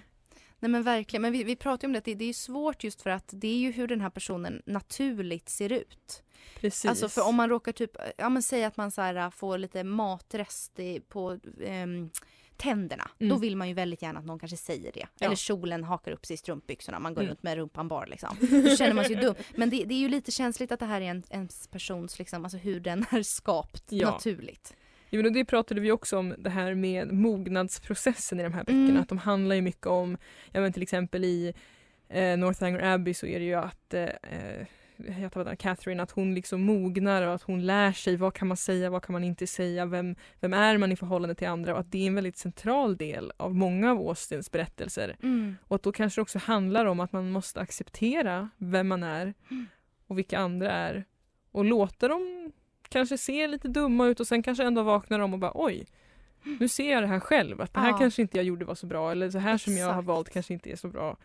nej 0.60 0.72
men 0.72 0.84
verkligen. 0.84 1.22
Men 1.22 1.32
vi, 1.32 1.44
vi 1.44 1.56
pratar 1.56 1.88
om 1.88 1.94
det, 1.94 2.00
det, 2.06 2.16
det 2.16 2.24
är 2.24 2.28
ju 2.28 2.34
svårt 2.34 2.84
just 2.84 3.02
för 3.02 3.10
att 3.10 3.30
det 3.32 3.48
är 3.48 3.58
ju 3.58 3.72
hur 3.72 3.88
den 3.88 4.02
här 4.02 4.10
personen 4.10 4.62
naturligt 4.66 5.50
ser 5.50 5.72
ut. 5.72 6.24
Precis. 6.60 6.86
Alltså 6.86 7.10
för 7.10 7.28
om 7.28 7.36
man 7.36 7.50
råkar 7.50 7.72
typ, 7.72 7.92
ja 8.18 8.30
men 8.30 8.44
säg 8.44 8.64
att 8.64 8.78
man 8.78 8.92
så 8.92 9.02
här, 9.02 9.30
får 9.30 9.58
lite 9.58 9.84
matrest 9.84 10.80
i, 10.80 11.00
på 11.00 11.40
ehm, 11.66 12.10
tänderna. 12.58 13.10
Mm. 13.20 13.30
Då 13.30 13.40
vill 13.40 13.56
man 13.58 13.68
ju 13.68 13.74
väldigt 13.74 14.02
gärna 14.02 14.20
att 14.20 14.26
någon 14.26 14.40
kanske 14.40 14.58
säger 14.58 14.92
det. 14.92 15.08
Ja. 15.20 15.26
Eller 15.26 15.36
kjolen 15.36 15.84
hakar 15.84 16.12
upp 16.12 16.26
sig 16.26 16.34
i 16.34 16.38
strumpbyxorna, 16.38 17.00
man 17.00 17.14
går 17.14 17.22
Mm. 17.22 17.30
runt 17.30 17.44
med 17.44 17.56
rumpan 17.58 17.88
bar 17.88 18.06
liksom. 18.08 18.38
Då 18.70 18.76
känner 18.76 18.94
man 18.94 19.06
sig 19.06 19.16
dum. 19.16 19.36
Men 19.56 19.70
det, 19.70 19.84
det 19.84 19.94
är 19.94 20.00
ju 20.00 20.10
lite 20.10 20.32
känsligt 20.32 20.72
att 20.72 20.80
det 20.80 20.86
här 20.86 21.02
är 21.02 21.06
en, 21.06 21.24
en 21.30 21.50
persons, 21.72 22.20
liksom, 22.20 22.46
alltså 22.46 22.58
hur 22.58 22.80
den 22.80 23.06
är 23.10 23.24
skapt 23.24 23.84
Ja. 23.90 24.12
naturligt. 24.12 24.74
Jo, 25.16 25.24
men 25.24 25.34
det 25.34 25.46
pratade 25.46 25.82
vi 25.82 25.92
också 25.92 26.18
om 26.18 26.36
det 26.38 26.50
här 26.50 26.76
med 26.76 27.14
mognadsprocessen 27.14 28.40
i 28.40 28.44
de 28.44 28.54
här 28.54 28.64
böckerna. 28.64 28.90
Mm. 28.90 29.02
Att 29.02 29.10
de 29.10 29.18
handlar 29.18 29.56
ju 29.56 29.62
mycket 29.62 29.88
om, 29.88 30.18
ja 30.52 30.62
men 30.62 30.74
till 30.74 30.84
exempel 30.84 31.24
i 31.24 31.54
eh, 32.10 32.38
Northanger 32.38 32.94
Abbey 32.94 33.14
så 33.14 33.26
är 33.26 33.40
det 33.40 33.46
ju 33.46 33.54
att 33.54 33.94
eh, 33.94 34.10
jag 34.98 35.36
namnet, 35.36 35.60
Catherine, 35.60 36.04
att 36.04 36.12
hon 36.12 36.34
liksom 36.34 36.62
mognar 36.62 37.22
och 37.22 37.34
att 37.34 37.42
hon 37.42 37.66
lär 37.66 37.92
sig 37.92 38.16
vad 38.16 38.34
kan 38.34 38.48
man 38.48 38.58
säga, 38.58 38.90
vad 38.90 39.04
kan 39.04 39.14
man 39.14 39.24
inte 39.24 39.48
säga, 39.48 39.86
vem, 39.86 40.16
vem 40.40 40.54
är 40.54 40.78
man 40.78 40.92
i 40.92 40.96
förhållande 40.96 41.36
till 41.36 41.48
andra 41.48 41.74
och 41.74 41.80
att 41.80 41.92
det 41.92 42.04
är 42.04 42.08
en 42.08 42.16
väldigt 42.16 42.38
central 42.38 42.98
del 42.98 43.32
av 43.38 43.56
många 43.56 43.92
av 43.92 43.98
Austins 43.98 44.52
berättelser. 44.52 45.16
Mm. 45.24 45.56
Och 45.62 45.76
att 45.76 45.84
då 45.84 45.92
kanske 45.92 46.20
det 46.20 46.24
också 46.24 46.40
handlar 46.40 46.86
om 46.86 47.00
att 47.00 47.12
man 47.12 47.32
måste 47.32 47.60
acceptera 47.60 48.50
vem 48.58 48.88
man 48.88 49.04
är 49.04 49.34
Mm. 49.52 49.66
och 50.08 50.18
vilka 50.18 50.40
andra 50.40 50.72
är 50.72 51.06
och 51.52 51.66
låta 51.66 52.08
dem 52.08 52.52
kanske 52.90 53.18
se 53.18 53.48
lite 53.48 53.68
dumma 53.68 54.08
ut 54.08 54.20
och 54.20 54.28
sen 54.28 54.44
kanske 54.44 54.64
ändå 54.64 54.84
vaknar 54.84 55.20
de 55.20 55.34
och 55.34 55.40
bara 55.40 55.52
oj, 55.56 55.86
nu 56.60 56.68
ser 56.68 56.92
jag 56.92 57.04
det 57.04 57.08
här 57.08 57.20
själv, 57.20 57.62
att 57.62 57.74
det 57.74 57.80
här 57.80 57.90
Ja. 57.90 57.98
kanske 57.98 58.22
inte 58.22 58.38
jag 58.38 58.46
gjorde 58.46 58.66
var 58.66 58.76
så 58.76 58.86
bra 58.86 59.12
eller 59.12 59.30
så 59.30 59.38
här 59.40 59.58
som 59.58 59.78
jag 59.78 59.86
har 59.86 59.94
Exakt. 59.94 60.08
valt 60.08 60.30
kanske 60.30 60.54
inte 60.54 60.72
är 60.72 60.76
så 60.76 60.88
bra. 60.88 61.18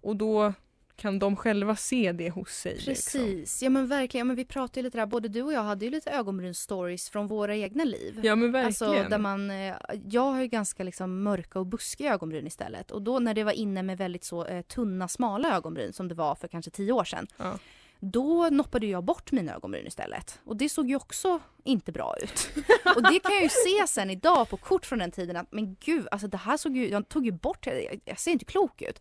Och 0.00 0.16
då 0.16 0.52
kan 0.96 1.18
de 1.18 1.36
själva 1.36 1.76
se 1.76 2.12
det 2.12 2.30
hos 2.30 2.48
sig? 2.50 2.72
Liksom? 2.74 3.20
Precis, 3.20 3.62
ja 3.62 3.70
men 3.70 3.86
verkligen. 3.86 4.26
Ja, 4.26 4.28
men 4.28 4.36
vi 4.36 4.44
pratade 4.44 4.82
lite 4.82 4.98
där, 4.98 5.06
både 5.06 5.28
du 5.28 5.42
och 5.42 5.52
jag 5.52 5.62
hade 5.62 5.84
ju 5.84 5.90
lite 5.90 6.10
ögonbrynsstories 6.10 7.10
från 7.10 7.26
våra 7.26 7.56
egna 7.56 7.84
liv. 7.84 8.20
Ja 8.22 8.36
men 8.36 8.52
verkligen. 8.52 8.92
Alltså 8.94 9.08
där 9.10 9.18
man, 9.18 9.50
eh, 9.50 9.74
jag 10.10 10.22
har 10.32 10.40
ju 10.40 10.46
ganska 10.46 10.82
liksom 10.82 11.22
mörka 11.22 11.58
och 11.58 11.66
buskiga 11.66 12.12
ögonbryn 12.14 12.46
istället. 12.46 12.90
Och 12.90 13.02
då 13.02 13.18
när 13.18 13.34
det 13.34 13.44
var 13.44 13.52
inne 13.52 13.82
med 13.82 13.98
väldigt 13.98 14.24
så 14.24 14.44
eh, 14.46 14.62
tunna, 14.62 15.08
smala 15.08 15.56
ögonbryn 15.56 15.92
som 15.92 16.08
det 16.08 16.14
var 16.14 16.34
för 16.34 16.48
kanske 16.48 16.70
tio 16.70 16.92
år 16.92 17.04
sedan. 17.04 17.26
Ja. 17.36 17.58
Då 18.04 18.48
noppade 18.50 18.86
jag 18.86 19.04
bort 19.04 19.32
mina 19.32 19.54
ögonbryn 19.54 19.86
istället. 19.86 20.40
Och 20.44 20.56
det 20.56 20.68
såg 20.68 20.88
ju 20.88 20.96
också 20.96 21.40
inte 21.64 21.92
bra 21.92 22.16
ut. 22.22 22.48
och 22.96 23.02
det 23.02 23.20
kan 23.20 23.34
jag 23.34 23.42
ju 23.42 23.48
se 23.48 23.86
sen 23.86 24.10
idag 24.10 24.48
på 24.48 24.56
kort 24.56 24.86
från 24.86 24.98
den 24.98 25.10
tiden 25.10 25.36
att 25.36 25.52
men 25.52 25.76
gud, 25.80 26.08
alltså 26.10 26.28
det 26.28 26.36
här 26.36 26.56
såg 26.56 26.76
ju, 26.76 26.88
jag 26.88 27.08
tog 27.08 27.26
ju 27.26 27.32
bort 27.32 27.64
det, 27.64 28.00
jag, 28.04 28.18
ser 28.18 28.30
inte 28.30 28.44
klok 28.44 28.82
ut. 28.82 29.00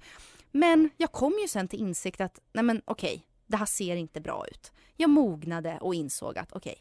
Men 0.52 0.90
jag 0.98 1.12
kom 1.12 1.34
ju 1.42 1.48
sen 1.48 1.68
till 1.68 1.80
insikt 1.80 2.22
att 2.22 2.40
nej 2.54 2.64
men 2.64 2.82
okej, 2.86 3.28
det 3.48 3.58
här 3.58 3.66
ser 3.66 3.96
inte 3.96 4.22
bra 4.22 4.46
ut. 4.52 4.72
Jag 4.98 5.10
mognade 5.10 5.78
och 5.82 5.96
insåg 5.96 6.38
att 6.38 6.54
okej. 6.54 6.76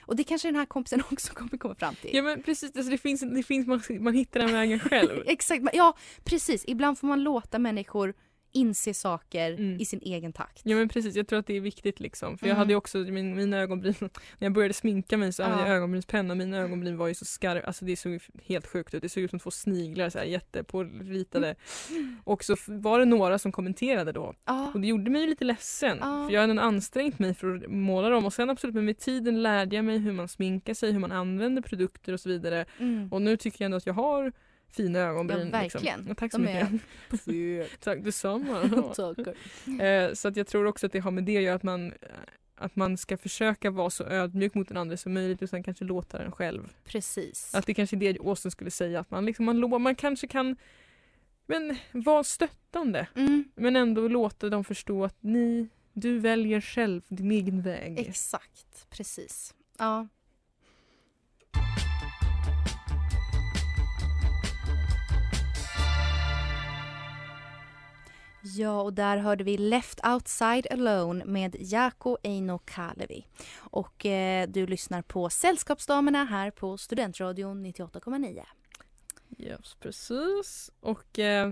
Och 0.00 0.16
det 0.16 0.24
kanske 0.24 0.48
den 0.48 0.56
här 0.56 0.66
kompisen 0.66 1.02
också 1.10 1.34
kommer 1.34 1.58
komma 1.58 1.74
fram 1.74 1.94
till. 1.94 2.10
Ja 2.14 2.22
men 2.22 2.42
precis, 2.42 2.76
alltså 2.76 2.90
det 2.90 2.98
finns, 2.98 3.20
det 3.20 3.42
finns 3.42 3.66
man, 3.66 3.82
man 4.00 4.14
hittar 4.14 4.40
den 4.40 4.52
vägen 4.52 4.78
själv. 4.78 5.22
Exakt, 5.26 5.64
ja 5.72 5.96
precis. 6.24 6.64
Ibland 6.66 6.98
får 6.98 7.06
man 7.06 7.22
låta 7.22 7.58
människor 7.58 8.14
inse 8.52 8.94
saker 8.94 9.50
Mm. 9.52 9.80
i 9.80 9.84
sin 9.84 10.00
egen 10.02 10.32
takt. 10.32 10.60
Ja 10.64 10.76
men 10.76 10.88
precis, 10.88 11.16
jag 11.16 11.28
tror 11.28 11.38
att 11.38 11.46
det 11.46 11.56
är 11.56 11.60
viktigt 11.60 12.00
liksom. 12.00 12.38
För 12.38 12.46
jag 12.46 12.50
Mm. 12.54 12.58
hade 12.58 12.72
ju 12.72 12.76
också 12.76 12.98
min, 12.98 13.36
mina 13.36 13.58
ögonbryn, 13.58 13.94
när 14.00 14.10
jag 14.38 14.52
började 14.52 14.74
sminka 14.74 15.16
mig 15.16 15.32
så 15.32 15.42
hade 15.42 15.54
Ja. 15.62 15.68
jag 15.68 15.76
ögonbrynspenna 15.76 16.32
och 16.32 16.38
mina 16.38 16.56
ögonbryn 16.58 16.96
var 16.96 17.08
ju 17.08 17.14
så 17.14 17.24
skarpa, 17.24 17.66
alltså 17.66 17.84
det 17.84 17.96
såg 17.96 18.20
helt 18.44 18.66
sjukt 18.66 18.94
ut. 18.94 19.02
Det 19.02 19.08
såg 19.08 19.22
ut 19.22 19.30
som 19.30 19.38
två 19.38 19.50
sniglar 19.50 20.10
så 20.10 20.18
här 20.18 20.24
jättepåritade. 20.24 21.54
Och 22.24 22.44
så 22.44 22.56
var 22.66 22.98
det 22.98 23.04
några 23.04 23.38
som 23.38 23.52
kommenterade 23.52 24.12
då. 24.12 24.34
Ja, 24.44 24.70
Och 24.74 24.80
det 24.80 24.86
gjorde 24.86 25.10
mig 25.10 25.26
lite 25.26 25.44
ledsen. 25.44 25.98
Ja. 26.00 26.26
För 26.28 26.34
jag 26.34 26.40
hade 26.48 26.60
ansträngt 26.62 27.18
mig 27.18 27.34
för 27.34 27.54
att 27.56 27.70
måla 27.70 28.08
dem 28.08 28.24
och 28.24 28.32
sen 28.32 28.50
absolut 28.50 28.74
men 28.74 28.84
med 28.84 28.98
tiden 28.98 29.42
lärde 29.42 29.76
jag 29.76 29.84
mig 29.84 29.98
hur 29.98 30.12
man 30.12 30.28
sminkar 30.28 30.74
sig, 30.74 30.92
hur 30.92 30.98
man 31.00 31.12
använder 31.12 31.62
produkter 31.62 32.12
och 32.12 32.20
så 32.20 32.28
vidare. 32.28 32.64
mm. 32.78 33.08
Och 33.12 33.22
nu 33.22 33.36
tycker 33.36 33.62
jag 33.62 33.66
ändå 33.66 33.76
att 33.76 33.86
jag 33.86 33.94
har 33.94 34.32
fina 34.72 34.98
ögonbryn. 34.98 35.38
Ja, 35.38 35.58
verkligen. 35.58 35.96
Liksom. 35.98 36.08
Ja, 36.08 36.14
tack 36.14 36.32
så 36.32 36.38
De 36.38 36.44
mycket. 36.44 36.72
är. 37.72 37.78
Tack 37.84 38.04
detsamma. 38.04 38.62
Eh, 39.84 40.12
så 40.14 40.28
att 40.28 40.36
jag 40.36 40.46
tror 40.46 40.66
också 40.66 40.86
att 40.86 40.92
det 40.92 40.98
har 40.98 41.10
med 41.10 41.24
det 41.24 41.36
att 41.36 41.42
göra 41.42 41.54
att 41.54 41.62
man, 41.62 41.92
att 42.54 42.76
man 42.76 42.96
ska 42.96 43.16
försöka 43.16 43.70
vara 43.70 43.90
så 43.90 44.04
ödmjuk 44.04 44.54
mot 44.54 44.68
den 44.68 44.76
andra 44.76 44.96
som 44.96 45.12
möjligt 45.14 45.42
och 45.42 45.48
sen 45.48 45.62
kanske 45.62 45.84
låta 45.84 46.18
den 46.18 46.32
själv. 46.32 46.72
Precis. 46.84 47.54
Att 47.54 47.66
det 47.66 47.74
kanske 47.74 47.96
är 47.96 47.98
det 48.12 48.18
Austin 48.20 48.50
skulle 48.50 48.70
säga, 48.70 49.00
att 49.00 49.10
man, 49.10 49.26
liksom, 49.26 49.44
man, 49.44 49.58
lo- 49.58 49.78
man 49.78 49.94
kanske 49.94 50.26
kan 50.26 50.56
men, 51.46 51.76
vara 51.92 52.24
stöttande 52.24 53.06
Mm, 53.16 53.44
men 53.54 53.76
ändå 53.76 54.08
låta 54.08 54.48
dem 54.48 54.64
förstå 54.64 55.04
att 55.04 55.16
ni, 55.20 55.68
du 55.92 56.18
väljer 56.18 56.60
själv 56.60 57.02
din 57.08 57.30
egen 57.32 57.62
väg. 57.62 57.98
exakt, 57.98 58.86
precis. 58.90 59.54
Ja. 59.78 60.08
Ja, 68.56 68.82
och 68.82 68.92
där 68.92 69.16
hörde 69.16 69.44
vi 69.44 69.56
Left 69.56 70.06
Outside 70.06 70.66
Alone 70.70 71.24
med 71.24 71.56
Jaakko 71.58 72.18
Eino 72.22 72.58
Kalevi. 72.58 73.26
Och 73.58 74.06
eh, 74.06 74.48
du 74.48 74.66
lyssnar 74.66 75.02
på 75.02 75.30
Sällskapsdamerna 75.30 76.24
här 76.24 76.50
på 76.50 76.78
Studentradion 76.78 77.66
98,9. 77.66 78.42
Yes, 79.38 79.76
precis. 79.80 80.70
Och 80.80 81.18
eh, 81.18 81.50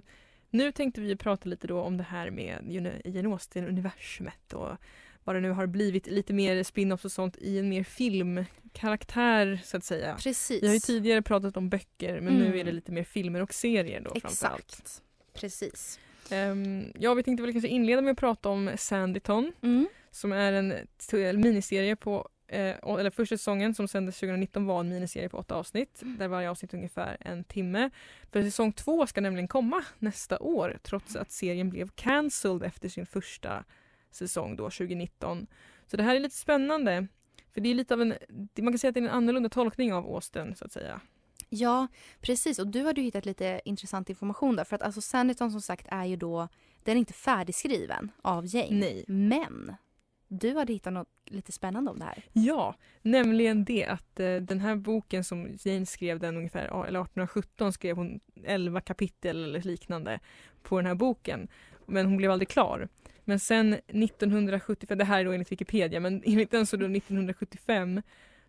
nu 0.50 0.72
tänkte 0.72 1.00
vi 1.00 1.16
prata 1.16 1.48
lite 1.48 1.66
då 1.66 1.80
om 1.80 1.96
det 1.96 2.02
här 2.02 2.30
med 2.30 2.64
Jane 3.04 3.28
Austen-universumet 3.28 4.52
och 4.52 4.76
vad 5.24 5.36
det 5.36 5.40
nu 5.40 5.50
har 5.50 5.66
blivit 5.66 6.06
lite 6.06 6.32
mer 6.32 6.62
spin-offs 6.62 7.04
och 7.04 7.12
sånt 7.12 7.36
i 7.36 7.58
en 7.58 7.68
mer 7.68 7.84
filmkaraktär 7.84 9.60
så 9.64 9.76
att 9.76 9.84
säga. 9.84 10.16
Precis. 10.18 10.62
Vi 10.62 10.66
har 10.66 10.74
ju 10.74 10.80
tidigare 10.80 11.22
pratat 11.22 11.56
om 11.56 11.68
böcker 11.68 12.20
men 12.20 12.36
Mm. 12.36 12.50
nu 12.50 12.58
är 12.60 12.64
det 12.64 12.72
lite 12.72 12.92
mer 12.92 13.04
filmer 13.04 13.42
och 13.42 13.54
serier 13.54 14.00
då 14.00 14.20
framförallt. 14.20 14.64
Exakt. 14.68 15.02
Precis. 15.34 15.98
Um, 16.32 16.92
ja, 16.98 17.14
vi 17.14 17.22
tänkte 17.22 17.42
väl 17.42 17.52
kanske 17.52 17.68
inleda 17.68 18.02
med 18.02 18.12
att 18.12 18.18
prata 18.18 18.48
om 18.48 18.70
Sanditon 18.76 19.52
Mm. 19.62 19.88
som 20.10 20.32
är 20.32 20.52
en 20.52 20.74
miniserie 21.40 21.96
på 21.96 22.28
eh, 22.48 22.76
eller 22.98 23.10
första 23.10 23.36
säsongen 23.36 23.74
som 23.74 23.88
sändes 23.88 24.16
2019 24.20 24.66
var 24.66 24.80
en 24.80 24.88
miniserie 24.88 25.28
på 25.28 25.38
åtta 25.38 25.54
avsnitt 25.54 26.00
där 26.18 26.28
varje 26.28 26.50
avsnitt 26.50 26.74
ungefär 26.74 27.16
en 27.20 27.44
timme. 27.44 27.90
För 28.32 28.42
säsong 28.42 28.72
två 28.72 29.06
ska 29.06 29.20
nämligen 29.20 29.48
komma 29.48 29.84
nästa 29.98 30.38
år 30.38 30.78
trots 30.82 31.16
att 31.16 31.30
serien 31.32 31.70
blev 31.70 31.88
cancelled 31.94 32.62
efter 32.62 32.88
sin 32.88 33.06
första 33.06 33.64
säsong 34.10 34.56
då 34.56 34.64
2019. 34.64 35.46
Så 35.86 35.96
det 35.96 36.02
här 36.02 36.16
är 36.16 36.20
lite 36.20 36.36
spännande. 36.36 37.06
För 37.54 37.60
det 37.60 37.68
är 37.70 37.74
lite 37.74 37.94
av 37.94 38.02
en, 38.02 38.14
man 38.58 38.72
kan 38.72 38.78
säga 38.78 38.88
att 38.88 38.94
det 38.94 39.00
är 39.00 39.04
en 39.04 39.10
annorlunda 39.10 39.48
tolkning 39.48 39.92
av 39.92 40.06
Austen 40.14 40.54
så 40.56 40.64
att 40.64 40.72
säga. 40.72 41.00
Ja, 41.52 41.86
precis. 42.20 42.58
Och 42.58 42.66
du 42.66 42.84
hade 42.84 43.00
ju 43.00 43.04
hittat 43.04 43.26
lite 43.26 43.60
intressant 43.64 44.10
information 44.10 44.56
där. 44.56 44.64
För 44.64 44.76
att 44.76 44.82
alltså 44.82 45.00
Sanditon 45.00 45.50
som 45.50 45.60
sagt 45.60 45.86
är 45.90 46.04
ju 46.04 46.16
då, 46.16 46.48
den 46.82 46.96
är 46.96 46.98
inte 46.98 47.12
färdigskriven 47.12 48.10
av 48.22 48.54
Jane. 48.54 48.70
Nej. 48.70 49.04
Men 49.08 49.74
du 50.28 50.54
hade 50.54 50.72
hittat 50.72 50.92
något 50.92 51.08
lite 51.24 51.52
spännande 51.52 51.90
om 51.90 51.98
det 51.98 52.04
här. 52.04 52.22
Ja, 52.32 52.74
nämligen 53.02 53.64
det 53.64 53.84
att 53.84 54.20
eh, 54.20 54.36
den 54.36 54.60
här 54.60 54.76
boken 54.76 55.24
som 55.24 55.48
Jane 55.58 55.86
skrev 55.86 56.18
den 56.18 56.36
ungefär, 56.36 56.64
eller 56.64 57.00
1817 57.00 57.72
skrev 57.72 57.96
hon 57.96 58.20
11 58.44 58.80
kapitel 58.80 59.44
eller 59.44 59.62
liknande 59.62 60.20
på 60.62 60.76
den 60.76 60.86
här 60.86 60.94
boken. 60.94 61.48
Men 61.86 62.06
hon 62.06 62.16
blev 62.16 62.30
aldrig 62.30 62.48
klar. 62.48 62.88
Men 63.24 63.40
sen 63.40 63.72
1975, 63.72 64.98
det 64.98 65.04
här 65.04 65.20
är 65.20 65.24
då 65.24 65.32
enligt 65.32 65.52
Wikipedia, 65.52 66.00
men 66.00 66.22
enligt 66.26 66.50
den 66.50 66.66
så 66.66 66.76
då 66.76 66.86
1975 66.86 68.02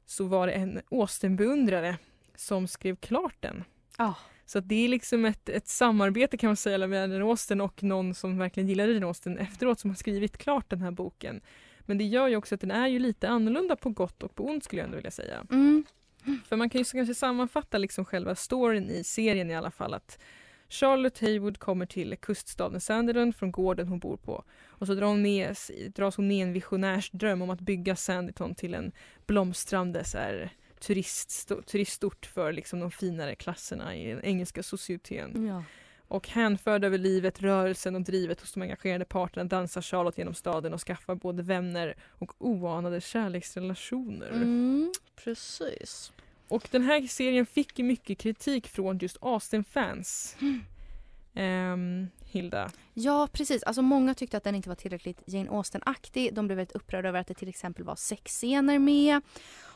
så 0.06 0.26
var 0.26 0.48
det 0.48 0.54
en 0.54 0.82
Austen-beundrare 0.92 1.98
som 2.42 2.68
skrev 2.68 2.96
klart 2.96 3.36
den. 3.40 3.64
Ja. 3.98 4.16
Så 4.46 4.60
det 4.60 4.86
är 4.86 4.90
liksom 4.90 5.26
ett, 5.26 5.50
ett 5.50 5.68
samarbete 5.68 6.38
kan 6.38 6.48
man 6.48 6.58
säga 6.58 6.88
mellan 6.88 7.12
Jane 7.12 7.26
Austen 7.26 7.62
och 7.62 7.84
någon 7.84 8.16
som 8.16 8.38
verkligen 8.38 8.70
gillade 8.70 8.94
Jane 8.94 9.06
Austen 9.06 9.38
efteråt 9.38 9.80
som 9.80 9.90
har 9.90 9.96
skrivit 9.96 10.38
klart 10.38 10.70
den 10.70 10.82
här 10.82 10.92
boken. 10.92 11.42
Men 11.80 11.98
det 11.98 12.04
gör 12.04 12.28
ju 12.28 12.36
också 12.36 12.56
att 12.56 12.62
den 12.62 12.72
är 12.72 12.88
ju 12.88 13.00
lite 13.00 13.30
annorlunda 13.30 13.76
på 13.76 13.90
gott 13.90 14.24
och 14.24 14.36
på 14.36 14.46
ont 14.46 14.64
skulle 14.64 14.82
jag 14.82 14.86
ändå 14.86 14.96
vilja 14.96 15.12
säga. 15.12 15.46
Mm. 15.52 15.86
För 16.46 16.56
man 16.56 16.70
kan 16.70 16.82
ju 16.82 16.86
kanske 16.86 17.16
sammanfatta 17.16 17.78
liksom 17.78 18.06
själva 18.06 18.36
storyn 18.36 18.90
i 18.90 19.04
serien 19.04 19.52
i 19.52 19.56
alla 19.56 19.72
fall 19.72 19.94
att 19.94 20.20
Charlotte 20.70 21.20
Haywood 21.20 21.58
kommer 21.58 21.86
till 21.86 22.16
kuststaden 22.20 22.82
Sanditon 22.82 23.34
från 23.34 23.52
gården 23.52 23.88
hon 23.88 24.00
bor 24.00 24.18
på 24.18 24.44
och 24.68 24.88
så 24.88 24.94
drar 24.94 25.08
hon 25.08 25.22
med, 25.22 25.56
dras 25.96 26.16
hon 26.18 26.28
med 26.28 26.44
en 26.44 26.54
visionärs 26.54 27.12
dröm 27.12 27.42
om 27.42 27.50
att 27.50 27.62
bygga 27.62 27.96
Sanditon 27.96 28.56
till 28.56 28.74
en 28.74 28.92
blomstrande 29.26 30.04
så 30.04 30.18
här, 30.18 30.52
turist, 30.82 31.52
turistort 31.66 32.26
för 32.26 32.54
liksom 32.54 32.80
de 32.80 32.92
finare 32.92 33.36
klasserna 33.36 33.96
i 33.96 34.08
den 34.14 34.26
engelska 34.26 34.64
societeten. 34.64 35.48
Ja. 35.48 35.64
Och 36.08 36.28
hänförd 36.28 36.84
över 36.84 36.98
livet, 36.98 37.42
rörelsen 37.42 37.96
och 37.96 38.02
drivet 38.02 38.42
hos 38.42 38.54
de 38.54 38.62
engagerade 38.62 39.06
parterna 39.06 39.44
dansar 39.44 39.82
Charlotte 39.82 40.18
genom 40.18 40.34
staden 40.34 40.74
och 40.74 40.82
skaffar 40.82 41.16
både 41.16 41.44
vänner 41.44 41.96
och 42.10 42.34
oanade 42.38 43.02
kärleksrelationer. 43.02 44.30
Mm, 44.32 44.92
precis. 45.16 46.12
Och 46.48 46.68
den 46.72 46.82
här 46.82 47.08
serien 47.08 47.46
fick 47.46 47.78
mycket 47.78 48.18
kritik 48.18 48.68
från 48.68 48.98
just 48.98 49.18
Austin-fans. 49.22 50.38
Ehm, 51.34 52.08
Hilda. 52.32 52.72
Ja, 52.94 53.28
precis. 53.32 53.64
Alltså 53.64 53.82
många 53.82 54.14
tyckte 54.14 54.38
att 54.38 54.44
den 54.44 54.56
inte 54.56 54.70
var 54.70 54.76
tillräckligt 54.76 55.22
Jane 55.26 55.50
Austen-aktig. 55.50 56.34
De 56.34 56.48
blev 56.48 56.58
väldigt 56.58 56.76
upprörda 56.76 57.10
över 57.10 57.20
att 57.20 57.28
det 57.28 57.34
till 57.34 57.50
exempel 57.50 57.84
var 57.84 57.96
sexscener 57.96 58.80
med. 58.80 59.22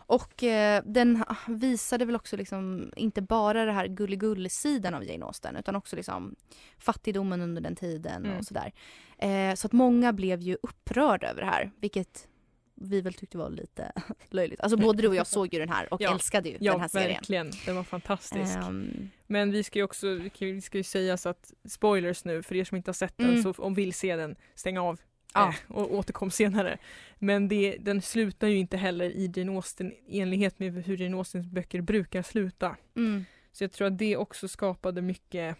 Och 0.07 0.43
eh, 0.43 0.83
den 0.85 1.23
visade 1.47 2.05
väl 2.05 2.15
också 2.15 2.37
liksom 2.37 2.91
inte 2.95 3.21
bara 3.21 3.65
det 3.65 3.71
här 3.71 3.87
gulligull-sidan 3.87 4.93
av 4.93 5.03
Jane 5.03 5.25
Austen 5.25 5.55
utan 5.55 5.75
också 5.75 5.95
liksom 5.95 6.35
fattigdomen 6.79 7.41
under 7.41 7.61
den 7.61 7.75
tiden 7.75 8.25
Mm. 8.25 8.37
och 8.37 8.45
sådär. 8.45 8.73
Eh, 9.17 9.55
så 9.55 9.67
att 9.67 9.73
många 9.73 10.13
blev 10.13 10.41
ju 10.41 10.57
upprörda 10.63 11.27
över 11.27 11.41
det 11.41 11.47
här, 11.47 11.71
vilket 11.79 12.27
vi 12.75 13.01
väl 13.01 13.13
tyckte 13.13 13.37
var 13.37 13.49
lite 13.49 13.91
löjligt. 14.29 14.59
Alltså 14.61 14.77
både 14.77 15.01
du 15.01 15.07
och 15.07 15.15
jag 15.15 15.27
såg 15.27 15.53
ju 15.53 15.59
den 15.59 15.69
här 15.69 15.93
och 15.93 16.01
Ja. 16.03 16.13
älskade 16.13 16.49
ju 16.49 16.57
Ja, 16.59 16.71
den 16.71 16.81
här 16.81 16.87
serien. 16.87 17.09
verkligen. 17.11 17.51
Den 17.65 17.75
var 17.75 17.83
fantastisk. 17.83 18.55
Ehm, 18.57 19.09
Men 19.27 19.51
vi 19.51 19.63
ska 19.63 19.79
ju 19.79 19.83
också, 19.85 20.07
vi 20.39 20.61
ska- 20.61 20.77
ju 20.77 20.83
säga 20.83 21.17
så 21.17 21.29
att 21.29 21.53
spoilers 21.65 22.25
nu 22.25 22.43
för 22.43 22.55
er 22.55 22.63
som 22.63 22.77
inte 22.77 22.89
har 22.89 22.93
sett 22.93 23.17
den 23.17 23.29
Mm. 23.29 23.43
så 23.43 23.51
om 23.63 23.73
vill 23.73 23.93
se 23.93 24.15
den, 24.15 24.35
stäng 24.55 24.77
av 24.77 24.99
Ja. 25.33 25.47
eh, 25.69 25.75
och 25.75 25.93
återkom 25.93 26.31
senare. 26.31 26.77
Men 27.19 27.47
det, 27.47 27.77
den 27.79 28.01
slutar 28.01 28.47
ju 28.47 28.57
inte 28.57 28.77
heller 28.77 29.05
i 29.09 29.31
Jane 29.35 29.51
Austen 29.51 29.91
i 30.07 30.19
enlighet 30.19 30.59
med 30.59 30.73
hur 30.85 30.97
Jane 30.97 31.17
Austens 31.17 31.47
böcker 31.47 31.81
brukar 31.81 32.21
sluta. 32.21 32.75
mm, 32.95 33.25
Så 33.51 33.63
jag 33.63 33.71
tror 33.71 33.87
att 33.87 33.97
det 33.97 34.17
också 34.17 34.47
skapade 34.47 35.01
mycket, 35.01 35.57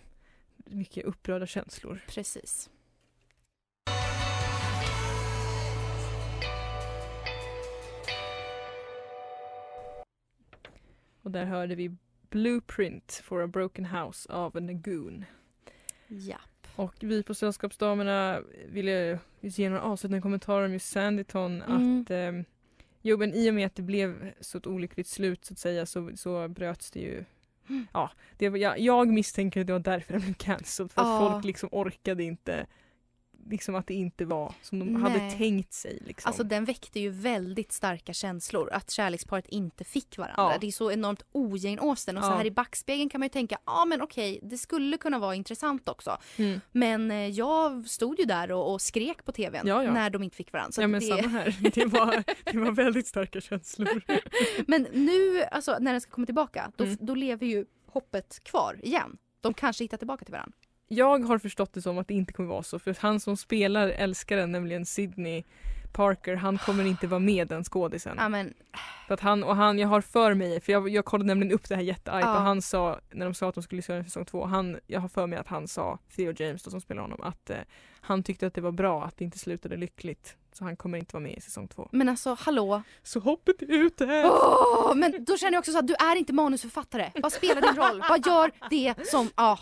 mycket 0.66 1.06
upprörda 1.06 1.48
känslor. 1.48 2.00
precis. 2.08 2.70
Och 11.26 11.32
där 11.32 11.46
hörde 11.46 11.76
vi 11.76 11.96
Blueprint 12.30 13.22
for 13.24 13.44
a 13.44 13.48
broken 13.48 13.86
house 13.86 14.34
av 14.34 14.62
Nagoon. 14.62 15.26
Japp. 16.08 16.68
Och 16.76 16.94
vi 17.00 17.24
på 17.24 17.34
Sällskapsdamerna 17.34 18.40
ville 18.68 19.20
ge 19.42 19.70
några 19.70 19.82
avslutande 19.82 20.22
kommentarer 20.22 20.66
om 20.66 20.74
just 20.74 20.90
Sanditon 20.92 21.62
Mm. 21.62 22.02
att 22.02 22.10
eh, 22.12 22.32
jo 23.02 23.18
men 23.18 23.34
i 23.34 23.50
och 23.50 23.54
med 23.54 23.66
att 23.66 23.76
det 23.76 23.82
blev 23.82 24.32
så 24.40 24.58
ett 24.58 24.68
olyckligt 24.68 25.08
slut 25.08 25.46
så 25.46 25.54
att 25.54 25.60
säga 25.60 25.86
så, 25.86 26.12
så 26.16 26.48
bröts 26.48 26.92
det 26.92 27.00
ju 27.00 27.24
Mm. 27.70 27.88
Ja, 27.94 28.12
det 28.38 28.50
var, 28.50 28.58
jag, 28.58 28.80
jag 28.80 29.08
misstänker 29.08 29.62
att 29.62 29.68
det 29.68 29.74
var 29.74 29.80
därför 29.80 30.14
den 30.14 30.22
blev 30.22 30.34
cancelled 30.34 30.92
för 30.92 31.02
att 31.02 31.08
Ja. 31.08 31.32
folk 31.32 31.46
liksom 31.46 31.70
orkade 31.72 32.24
inte 32.24 32.66
liksom 33.50 33.76
att 33.76 33.88
det 33.88 33.94
inte 33.94 34.26
var 34.26 34.54
som 34.62 34.80
de 34.80 34.86
Nej. 34.86 35.02
hade 35.02 35.32
tänkt 35.32 35.74
sig 35.74 36.00
liksom. 36.06 36.30
Alltså 36.30 36.44
den 36.44 36.66
väckte 36.66 37.00
ju 37.00 37.10
väldigt 37.10 37.72
starka 37.72 38.14
känslor 38.14 38.70
att 38.72 38.92
kärleksparet 38.92 39.48
inte 39.48 39.84
fick 39.84 40.18
varandra. 40.18 40.54
Ja. 40.54 40.58
Det 40.62 40.68
är 40.68 40.72
så 40.72 40.92
enormt 40.92 41.24
o-Jane 41.32 41.82
Austen 41.82 42.18
och 42.18 42.24
så 42.24 42.30
Ja. 42.30 42.36
här 42.36 42.46
i 42.46 42.52
backspegeln 42.52 43.10
kan 43.10 43.20
man 43.20 43.26
ju 43.26 43.30
tänka 43.30 43.58
ja 43.66 43.72
ah, 43.82 43.86
men 43.86 44.02
okej 44.02 44.40
det 44.44 44.58
skulle 44.58 44.98
kunna 44.98 45.20
vara 45.20 45.36
intressant 45.36 45.90
också. 45.90 46.18
Mm. 46.38 46.62
Men 46.72 47.12
eh, 47.12 47.28
jag 47.28 47.90
stod 47.90 48.20
ju 48.20 48.26
där 48.26 48.52
och, 48.52 48.74
och 48.74 48.82
skrek 48.82 49.26
på 49.26 49.32
tvn 49.32 49.68
Ja, 49.68 49.82
när 49.82 50.10
de 50.10 50.24
inte 50.24 50.36
fick 50.38 50.54
varandra. 50.54 50.72
Så 50.72 50.82
ja 50.82 50.88
men 50.88 51.00
det... 51.00 51.06
samma 51.08 51.28
här, 51.28 51.56
det 51.74 51.86
var, 51.86 52.24
det 52.52 52.58
var 52.60 52.72
väldigt 52.72 53.08
starka 53.08 53.42
känslor. 53.42 54.02
men 54.68 54.88
nu 54.92 55.44
alltså 55.44 55.78
när 55.80 55.92
den 55.92 56.02
ska 56.02 56.12
komma 56.12 56.26
tillbaka 56.26 56.72
då, 56.76 56.84
Mm. 56.84 56.98
då 57.00 57.16
lever 57.16 57.46
ju 57.48 57.66
hoppet 57.86 58.44
kvar 58.44 58.80
igen. 58.84 59.18
De 59.42 59.54
kanske 59.54 59.84
hittar 59.84 59.98
tillbaka 59.98 60.26
till 60.26 60.32
varandra. 60.32 60.54
Jag 60.88 61.20
har 61.26 61.38
förstått 61.38 61.74
det 61.74 61.82
som 61.82 61.98
att 61.98 62.08
det 62.08 62.14
inte 62.14 62.34
kommer 62.34 62.50
vara 62.50 62.64
så 62.64 62.80
för 62.80 62.92
att 62.92 62.98
han 62.98 63.20
som 63.20 63.38
spelar 63.38 63.88
älskaren, 63.88 64.52
nämligen 64.52 64.86
Sydney 64.86 65.44
Parker, 65.94 66.36
han 66.36 66.58
kommer 66.58 66.86
inte 66.86 67.08
vara 67.08 67.20
med 67.20 67.48
den 67.48 67.64
skådisen. 67.64 68.16
Ja 68.18 68.30
men 68.30 68.54
För 69.08 69.14
att 69.14 69.20
han, 69.20 69.44
och 69.44 69.56
han, 69.56 69.80
jag 69.80 69.88
har 69.88 70.02
för 70.02 70.34
mig, 70.34 70.62
för 70.62 70.72
jag, 70.72 70.90
jag 70.90 71.06
kollade 71.06 71.28
nämligen 71.28 71.54
upp 71.54 71.70
det 71.70 71.76
här 71.76 71.82
jätteargt 71.82 72.26
Ja. 72.26 72.38
och 72.38 72.42
han 72.42 72.62
sa, 72.62 73.00
när 73.12 73.26
de 73.26 73.34
sa 73.34 73.50
att 73.50 73.56
de 73.56 73.64
skulle 73.64 73.82
göra 73.88 73.98
en 73.98 74.04
säsong 74.04 74.26
två, 74.26 74.46
han, 74.46 74.80
jag 74.88 75.00
har 75.00 75.10
för 75.10 75.28
mig 75.28 75.40
att 75.40 75.48
han 75.48 75.68
sa, 75.68 76.00
Theo 76.16 76.34
James 76.38 76.64
då, 76.64 76.72
som 76.72 76.82
spelar 76.82 77.02
honom, 77.02 77.22
att 77.22 77.50
eh, 77.50 77.58
han 78.02 78.24
tyckte 78.24 78.48
att 78.48 78.54
det 78.54 78.62
var 78.62 78.72
bra 78.72 79.04
att 79.04 79.18
det 79.18 79.24
inte 79.24 79.40
slutade 79.40 79.78
lyckligt. 79.78 80.38
Så 80.58 80.64
han 80.66 80.76
kommer 80.76 80.98
inte 80.98 81.14
vara 81.16 81.24
med 81.24 81.38
i 81.38 81.42
säsong 81.42 81.68
två. 81.68 81.90
Men 81.92 82.10
alltså 82.10 82.38
hallå. 82.40 82.82
Så 83.04 83.20
hoppet 83.20 83.62
är 83.62 83.66
ute! 83.74 84.06
Åh, 84.26 84.96
men 84.96 85.24
då 85.26 85.38
känner 85.38 85.54
jag 85.54 85.60
också 85.60 85.72
så 85.72 85.80
att 85.80 85.88
du 85.88 85.94
är 85.94 86.16
inte 86.16 86.34
manusförfattare. 86.34 87.12
Vad 87.16 87.34
spelar 87.34 87.62
din 87.62 87.76
roll? 87.76 88.04
Vad 88.10 88.26
gör 88.28 88.52
det 88.70 89.08
som... 89.08 89.30
ah, 89.36 89.58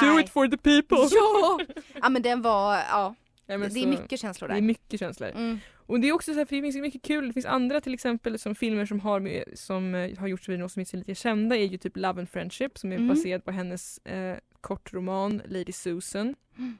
Do 0.00 0.06
nej. 0.06 0.24
it 0.24 0.30
for 0.30 0.48
the 0.48 0.56
people! 0.56 1.08
Ja! 1.10 1.60
ja 2.02 2.08
men 2.08 2.22
den 2.22 2.42
var, 2.42 2.74
ja. 2.74 3.14
Ja, 3.46 3.58
det 3.58 3.64
är 3.64 3.68
så- 3.70 3.88
mycket 3.88 4.20
känslor 4.20 4.48
Det 4.48 4.54
är 4.54 4.60
där. 4.60 4.62
mycket 4.66 5.00
känslor. 5.00 5.28
Mm. 5.28 5.58
Och 5.86 6.00
det 6.00 6.08
är 6.08 6.12
också 6.12 6.32
så 6.32 6.38
här, 6.38 6.44
för 6.46 6.56
det 6.56 6.62
finns 6.62 6.76
mycket 6.76 7.02
kul, 7.02 7.26
det 7.26 7.32
finns 7.32 7.46
andra 7.46 7.80
till 7.80 7.94
exempel 7.94 8.38
som 8.38 8.54
filmer 8.54 8.86
som 8.86 9.00
har, 9.00 9.20
med, 9.20 9.44
som 9.54 9.94
eh, 9.94 10.18
har 10.18 10.26
gjorts 10.26 10.48
och 10.48 10.70
som 10.70 10.80
inte 10.80 10.96
är 10.96 10.98
lite 10.98 11.14
kända 11.14 11.56
är 11.56 11.64
ju 11.64 11.78
typ 11.78 11.96
Love 11.96 12.20
and 12.20 12.30
Friendship 12.30 12.78
som 12.78 12.92
är 12.92 12.96
Mm. 12.96 13.08
baserad 13.08 13.44
på 13.44 13.50
hennes 13.50 13.98
eh, 13.98 14.36
kortroman 14.60 15.42
Lady 15.48 15.72
Susan. 15.72 16.34
Mm. 16.58 16.78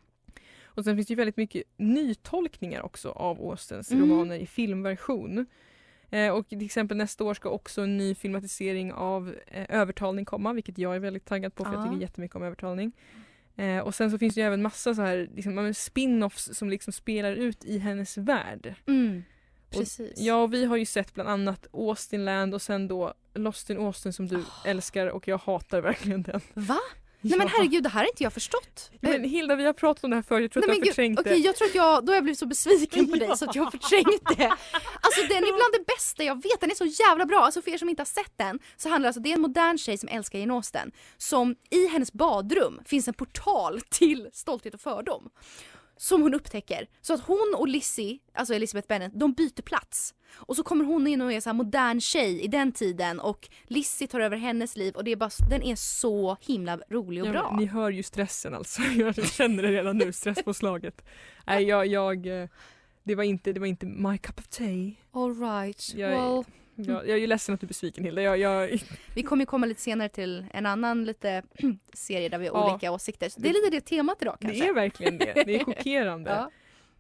Och 0.77 0.85
sen 0.85 0.97
finns 0.97 1.07
det 1.07 1.13
ju 1.13 1.17
väldigt 1.17 1.37
mycket 1.37 1.63
nytolkningar 1.77 2.83
också 2.83 3.11
av 3.11 3.41
Austens 3.51 3.91
Mm. 3.93 4.11
romaner 4.11 4.37
i 4.37 4.47
filmversion. 4.47 5.47
Eh, 6.11 6.31
och 6.31 6.49
till 6.49 6.65
exempel 6.65 6.97
nästa 6.97 7.25
år 7.25 7.35
ska 7.35 7.49
också 7.49 7.83
en 7.83 7.97
ny 7.97 8.15
filmatisering 8.15 8.93
av 8.93 9.35
eh, 9.47 9.67
Övertalning 9.69 10.25
komma, 10.25 10.53
vilket 10.53 10.79
jag 10.79 10.95
är 10.97 11.01
väldigt 11.01 11.25
taggad 11.25 11.55
på 11.55 11.65
för 11.65 11.73
jag 11.73 11.81
Ja. 11.81 11.85
tycker 11.91 12.01
jättemycket 12.03 12.37
om 12.37 12.43
övertalning. 12.43 12.93
Eh, 13.57 13.79
och 13.79 13.95
sen 13.95 14.11
så 14.11 14.19
finns 14.19 14.35
det 14.35 14.41
ju 14.41 14.47
även 14.47 14.63
massa 14.63 14.95
så 14.95 15.03
här 15.03 15.31
liksom, 15.35 15.75
spin-offs 15.75 16.55
som 16.55 16.71
liksom 16.71 16.93
spelar 16.93 17.33
ut 17.33 17.65
i 17.65 17.79
hennes 17.79 18.17
värld. 18.19 18.75
Mm. 18.87 19.23
Och- 19.69 19.73
Precis. 19.79 20.21
Ja, 20.21 20.43
och 20.43 20.53
vi 20.55 20.65
har 20.65 20.77
ju 20.77 20.85
sett 20.87 21.15
bland 21.15 21.29
annat 21.29 21.67
Austinland 21.73 22.55
och 22.55 22.63
sen 22.63 22.89
då 22.89 23.15
Lost 23.35 23.71
in 23.71 23.79
Austin 23.79 24.13
som 24.13 24.27
du 24.29 24.45
älskar 24.65 25.07
och 25.07 25.29
jag 25.29 25.39
hatar 25.39 25.81
verkligen 25.81 26.23
den. 26.23 26.41
Va? 26.55 26.79
Nej 27.29 27.39
men 27.39 27.49
herregud 27.49 27.83
det 27.83 27.89
här 27.89 28.01
har 28.01 28.09
inte 28.09 28.23
jag 28.23 28.33
förstått. 28.33 28.91
Men 29.01 29.25
Hilda, 29.25 29.57
vi 29.57 29.65
har 29.65 29.73
pratat 29.73 30.05
om 30.05 30.11
det 30.11 30.17
här 30.17 30.23
förut, 30.23 30.43
jag 30.55 30.65
tror 30.65 30.67
Nej, 30.67 30.71
att 30.71 30.75
du 30.77 30.81
har 30.81 30.85
gud, 30.85 30.95
förträngt 30.95 31.21
okej, 31.21 31.33
det. 31.33 31.39
jag 31.39 31.57
tror 31.57 31.69
att 31.69 31.75
jag, 31.75 32.05
då 32.07 32.13
har 32.13 32.17
jag 32.17 32.25
blivit 32.25 32.39
så 32.39 32.47
besviken 32.47 33.07
på 33.11 33.17
dig 33.23 33.37
så 33.37 33.45
att 33.45 33.55
jag 33.55 33.65
har 33.65 33.71
förträngt 33.71 34.39
det. 34.39 34.47
Alltså 35.01 35.21
den 35.29 35.37
är 35.37 35.57
bland 35.57 35.73
det 35.73 35.87
bästa 35.87 36.25
jag 36.25 36.35
vet, 36.43 36.61
den 36.61 36.71
är 36.71 36.75
så 36.75 36.85
jävla 36.85 37.27
bra. 37.27 37.39
Alltså 37.41 37.63
för 37.63 37.71
er 37.71 37.79
som 37.79 37.89
inte 37.89 38.01
har 38.01 38.07
sett 38.07 38.33
den 38.37 38.59
så 38.77 38.89
handlar 38.89 39.09
alltså, 39.09 39.21
det 39.21 39.31
är 39.31 39.35
en 39.35 39.41
modern 39.41 39.79
tjej 39.79 39.99
som 39.99 40.09
älskar 40.09 40.39
Jane 40.39 40.55
Austen. 40.55 40.93
Som 41.17 41.57
i 41.71 41.87
hennes 41.87 42.13
badrum 42.13 42.81
finns 42.85 43.09
en 43.09 43.15
portal 43.15 43.81
till 43.81 44.29
stolthet 44.33 44.75
och 44.75 44.81
fördom. 44.81 45.29
Som 45.97 46.23
hon 46.23 46.35
upptäcker. 46.35 46.89
Så 47.01 47.15
att 47.15 47.21
hon 47.21 47.55
och 47.57 47.69
Lizzie, 47.69 48.19
alltså 48.33 48.55
Elizabeth 48.55 48.89
Bennet, 48.89 49.13
de 49.15 49.33
byter 49.33 49.63
plats. 49.63 50.15
Och 50.35 50.57
så 50.57 50.63
kommer 50.63 50.85
hon 50.85 51.07
in 51.07 51.21
och 51.21 51.33
är 51.33 51.41
så 51.41 51.53
modern 51.53 52.01
tjej 52.01 52.41
i 52.41 52.47
den 52.47 52.73
tiden 52.73 53.21
och 53.21 53.49
Lizzie 53.65 54.09
tar 54.09 54.21
över 54.21 54.37
hennes 54.37 54.77
liv 54.77 54.95
och 54.95 55.05
det 55.05 55.13
är 55.13 55.17
bara, 55.17 55.31
den 55.51 55.63
är 55.63 55.77
så 55.77 56.37
himla 56.41 56.79
rolig 56.91 57.23
och 57.23 57.29
Ja, 57.29 57.33
bra. 57.33 57.57
Ni 57.59 57.67
hör 57.67 57.91
ju 57.91 58.03
stressen 58.03 58.55
alltså, 58.55 58.83
jag 58.97 59.27
känner 59.29 59.63
det 59.63 59.73
redan 59.73 59.99
nu, 59.99 60.13
stresspåslaget. 60.13 61.05
Nej, 61.47 61.65
jag, 61.65 61.87
jag, 61.87 62.43
eh, 62.43 62.49
det 63.03 63.15
var 63.15 63.25
inte, 63.25 63.53
det 63.53 63.61
var 63.61 63.67
inte 63.67 63.87
my 63.87 64.19
cup 64.19 64.39
of 64.39 64.49
tea. 64.49 64.93
All 65.13 65.41
right. 65.41 65.95
Jag, 65.95 66.11
well, 66.11 66.45
jag, 66.77 67.09
jag 67.09 67.19
är 67.19 67.27
ledsen 67.27 67.55
att 67.55 67.61
du 67.61 67.65
är 67.65 67.69
besviken 67.69 68.05
Hilda. 68.05 68.23
Jag, 68.23 68.39
jag, 68.39 68.79
Vi 69.15 69.23
kommer 69.23 69.43
ju 69.43 69.47
komma 69.47 69.67
lite 69.67 69.81
senare 69.81 70.09
till 70.09 70.47
en 70.53 70.67
annan 70.67 71.05
lite 71.05 71.43
serie 71.93 72.29
där 72.29 72.39
vi 72.39 72.47
har 72.49 72.55
Ja. 72.59 72.71
olika 72.73 72.93
åsikter. 72.93 73.29
Så 73.29 73.41
det 73.41 73.49
är 73.49 73.53
lite 73.53 73.71
det 73.71 73.81
temat 73.81 74.23
idag 74.23 74.37
kanske. 74.41 74.61
det 74.61 74.69
är 74.69 74.75
verkligen 74.75 75.19
det, 75.19 75.33
det 75.47 75.61
är 75.61 75.65
chockerande. 75.65 76.31
Ja. 76.31 76.51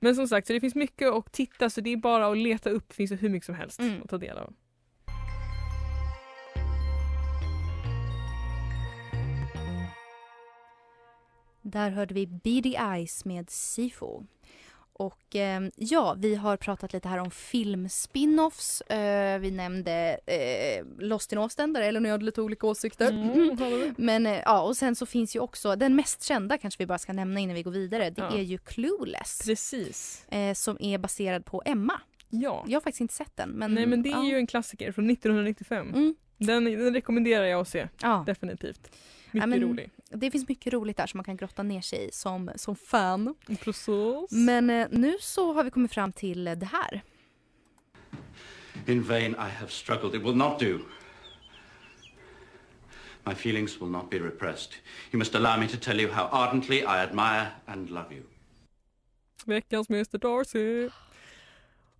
Men 0.01 0.15
som 0.17 0.29
sagt, 0.29 0.47
så 0.47 0.53
det 0.53 0.61
finns 0.61 0.75
mycket 0.75 1.09
att 1.13 1.33
titta 1.33 1.71
så 1.71 1.81
det 1.81 1.93
är 1.93 1.97
bara 1.97 2.27
att 2.31 2.39
leta 2.39 2.71
upp, 2.71 2.93
finns 2.93 3.11
det 3.11 3.17
hur 3.17 3.29
mycket 3.29 3.47
som 3.47 3.55
helst 3.55 3.81
Mm. 3.81 4.03
att 4.03 4.11
ta 4.11 4.19
del 4.19 4.39
av. 4.39 4.53
Där 11.63 11.91
hörde 11.91 12.15
vi 12.15 12.27
Beady 12.27 12.75
Eyes 12.75 13.25
med 13.25 13.51
Sifo. 13.51 14.25
Och 14.99 15.37
eh, 15.37 15.61
ja, 15.77 16.15
vi 16.19 16.35
har 16.35 16.57
pratat 16.57 16.93
lite 16.93 17.09
här 17.09 17.19
om 17.19 17.31
filmspin-offs. 17.31 18.83
Eh, 18.93 19.39
vi 19.39 19.51
nämnde 19.51 20.19
eh, 20.27 20.85
Lost 20.99 21.33
in 21.33 21.39
Austin 21.39 21.73
där 21.73 21.83
Ellen 21.83 22.05
och 22.05 22.09
jag 22.09 22.13
hade 22.15 22.25
lite 22.25 22.43
olika 22.43 22.67
åsikter. 22.67 23.11
Mm. 23.11 23.95
Men 23.99 24.27
eh, 24.27 24.39
ja, 24.45 24.63
och 24.63 24.77
sen 24.77 24.97
så 24.97 25.07
finns 25.07 25.37
ju 25.37 25.41
också 25.41 25.77
den 25.77 25.97
mest 25.97 26.23
kända 26.23 26.59
kanske 26.59 26.83
vi 26.83 26.87
bara 26.87 26.99
ska 26.99 27.13
nämna 27.13 27.41
innan 27.41 27.55
vi 27.55 27.63
går 27.63 27.71
vidare. 27.71 28.11
Det 28.11 28.21
Ja. 28.23 28.37
är 28.39 28.43
ju 28.43 28.59
Clueless. 28.59 29.43
Precis. 29.45 30.27
Eh, 30.29 30.55
som 30.55 30.77
är 30.81 30.99
baserad 30.99 31.45
på 31.45 31.63
Emma. 31.65 32.01
Ja. 32.31 32.65
Jag 32.69 32.77
har 32.77 32.81
faktiskt 32.81 33.01
inte 33.01 33.15
sett 33.15 33.37
den. 33.37 33.51
Men, 33.51 33.75
Nej 33.75 33.87
men 33.87 34.03
det 34.03 34.09
är 34.09 34.13
ja. 34.13 34.25
ju 34.25 34.37
en 34.37 34.47
klassiker 34.47 34.93
från 34.93 35.11
1995. 35.11 35.89
Mm. 35.89 36.15
Den, 36.39 36.65
den 36.65 36.95
rekommenderar 36.95 37.45
jag 37.45 37.61
att 37.61 37.69
se, 37.69 37.89
Ja. 38.03 38.23
definitivt. 38.27 38.91
Mycket 39.37 39.49
men- 39.49 39.61
rolig. 39.69 39.91
Det 40.11 40.31
finns 40.31 40.49
mycket 40.49 40.73
roligt 40.73 40.97
där 40.97 41.07
som 41.07 41.19
man 41.19 41.25
kan 41.25 41.37
grotta 41.37 41.63
ner 41.63 41.81
sig 41.81 42.09
i 42.09 42.13
som, 42.13 42.51
som 42.57 42.77
fan. 42.77 43.35
Precis. 43.61 44.31
Men 44.31 44.71
eh, 44.71 44.87
nu 44.91 45.17
så 45.21 45.53
har 45.53 45.65
vi 45.65 45.71
kommit 45.71 45.93
fram 45.93 46.13
till 46.13 46.45
det 46.45 46.69
här. 46.73 47.03
In 48.87 49.03
vain 49.03 49.33
I 49.33 49.51
have 49.59 49.69
struggled. 49.69 50.15
It 50.15 50.23
will 50.23 50.37
not 50.37 50.61
do. 50.61 50.79
My 53.25 53.35
feelings 53.35 53.81
will 53.81 53.91
not 53.91 54.11
be 54.11 54.19
repressed. 54.19 54.73
You 55.13 55.19
must 55.19 55.35
allow 55.35 55.61
me 55.61 55.69
to 55.69 55.77
tell 55.77 56.01
you 56.01 56.13
how 56.13 56.23
ardently 56.25 56.77
I 56.77 56.85
admire 57.03 57.47
and 57.67 57.91
love 57.91 58.15
you. 58.15 58.23
Veckans 59.47 59.89
Mr 59.89 60.19
Darcy. 60.19 60.91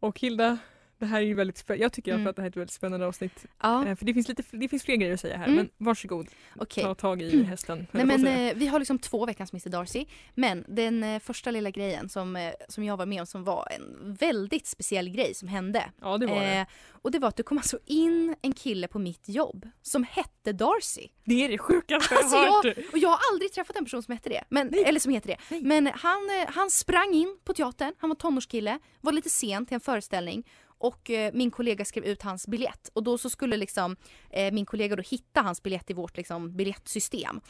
Och 0.01 0.21
Hilda, 0.21 0.59
det 0.99 1.07
här 1.07 1.17
är 1.21 1.25
ju 1.25 1.35
väldigt 1.35 1.65
spä- 1.67 1.77
Jag 1.77 1.93
tycker 1.93 2.15
Mm. 2.15 2.27
att 2.27 2.37
det 2.37 2.43
här 2.43 2.47
är 2.47 2.51
ett 2.51 2.57
väldigt 2.57 2.73
spännande 2.73 3.07
avsnitt. 3.07 3.47
Ja, 3.63 3.87
Eh, 3.87 3.95
För 3.97 4.05
det 4.07 4.15
finns, 4.15 4.29
lite, 4.29 4.43
det 4.51 4.69
finns 4.69 4.83
fler 4.83 4.97
grejer 4.97 5.15
att 5.15 5.21
säga 5.21 5.37
här, 5.37 5.45
Mm. 5.45 5.57
men 5.57 5.69
varsågod. 5.79 6.27
okej. 6.59 6.85
Ta 6.85 6.95
tag 6.95 7.23
i 7.23 7.43
hästen. 7.43 7.79
höll 7.79 8.07
Nej 8.07 8.17
jag 8.17 8.21
men 8.21 8.49
eh, 8.49 8.55
vi 8.57 8.67
har 8.67 8.79
liksom 8.79 8.99
två 8.99 9.27
veckans 9.27 9.53
Mr 9.53 9.69
Darcy. 9.71 10.05
Men 10.35 10.65
den 10.69 11.03
eh, 11.05 11.19
första 11.21 11.51
lilla 11.51 11.71
grejen 11.71 12.09
som, 12.09 12.37
eh, 12.37 12.53
som 12.69 12.85
jag 12.85 12.97
var 12.97 13.07
med 13.07 13.21
om 13.21 13.27
som 13.27 13.45
var 13.45 13.69
en 13.71 14.15
väldigt 14.15 14.67
speciell 14.67 15.09
grej 15.09 15.35
som 15.35 15.49
hände. 15.49 15.85
ja, 16.01 16.19
det 16.19 16.27
var 16.27 16.41
det. 16.41 16.67
Och 16.91 17.11
det 17.11 17.19
var 17.19 17.29
att 17.29 17.37
det 17.37 17.43
kom 17.43 17.59
alltså 17.59 17.79
in 17.87 18.35
en 18.43 18.53
kille 18.53 18.89
på 18.89 18.99
mitt 18.99 19.29
jobb 19.29 19.69
som 19.83 20.05
hette 20.05 20.53
Darcy. 20.53 21.09
Det 21.25 21.45
är 21.45 21.49
det 21.49 21.59
sjukaste 21.59 22.15
jag 22.15 22.23
Alltså, 22.23 22.37
har 22.37 22.47
hört. 22.57 22.65
jag, 22.77 22.85
och 22.93 22.99
jag 22.99 23.09
har 23.09 23.19
aldrig 23.33 23.53
träffat 23.53 23.77
en 23.77 23.85
person 23.85 24.03
som 24.03 24.13
hette 24.15 24.29
det. 24.29 24.45
Men, 24.49 24.75
eller 24.87 25.01
som 25.01 25.13
heter 25.13 25.29
det. 25.29 25.37
Nej. 25.51 25.63
Men 25.63 25.87
han, 25.87 26.19
han 26.49 26.71
sprang 26.71 27.15
in 27.15 27.39
på 27.45 27.55
teatern, 27.55 27.95
han 27.99 28.11
var 28.11 28.15
tonårskille, 28.15 28.79
var 29.01 29.13
lite 29.13 29.31
sen 29.31 29.67
till 29.67 29.75
en 29.75 29.81
föreställning 29.81 30.47
och 30.79 31.11
eh, 31.11 31.33
min 31.35 31.51
kollega 31.51 31.85
skrev 31.85 32.05
ut 32.05 32.23
hans 32.23 32.47
biljett 32.47 32.91
och 32.93 33.03
då 33.03 33.19
så 33.19 33.31
skulle 33.31 33.57
liksom 33.57 33.97
eh, 34.31 34.53
min 34.53 34.67
kollega 34.67 34.97
då 34.97 35.03
hitta 35.03 35.43
hans 35.43 35.63
biljett 35.63 35.91
i 35.91 35.95
vårt 35.95 36.17
liksom, 36.17 36.57
biljettsystem. 36.57 37.41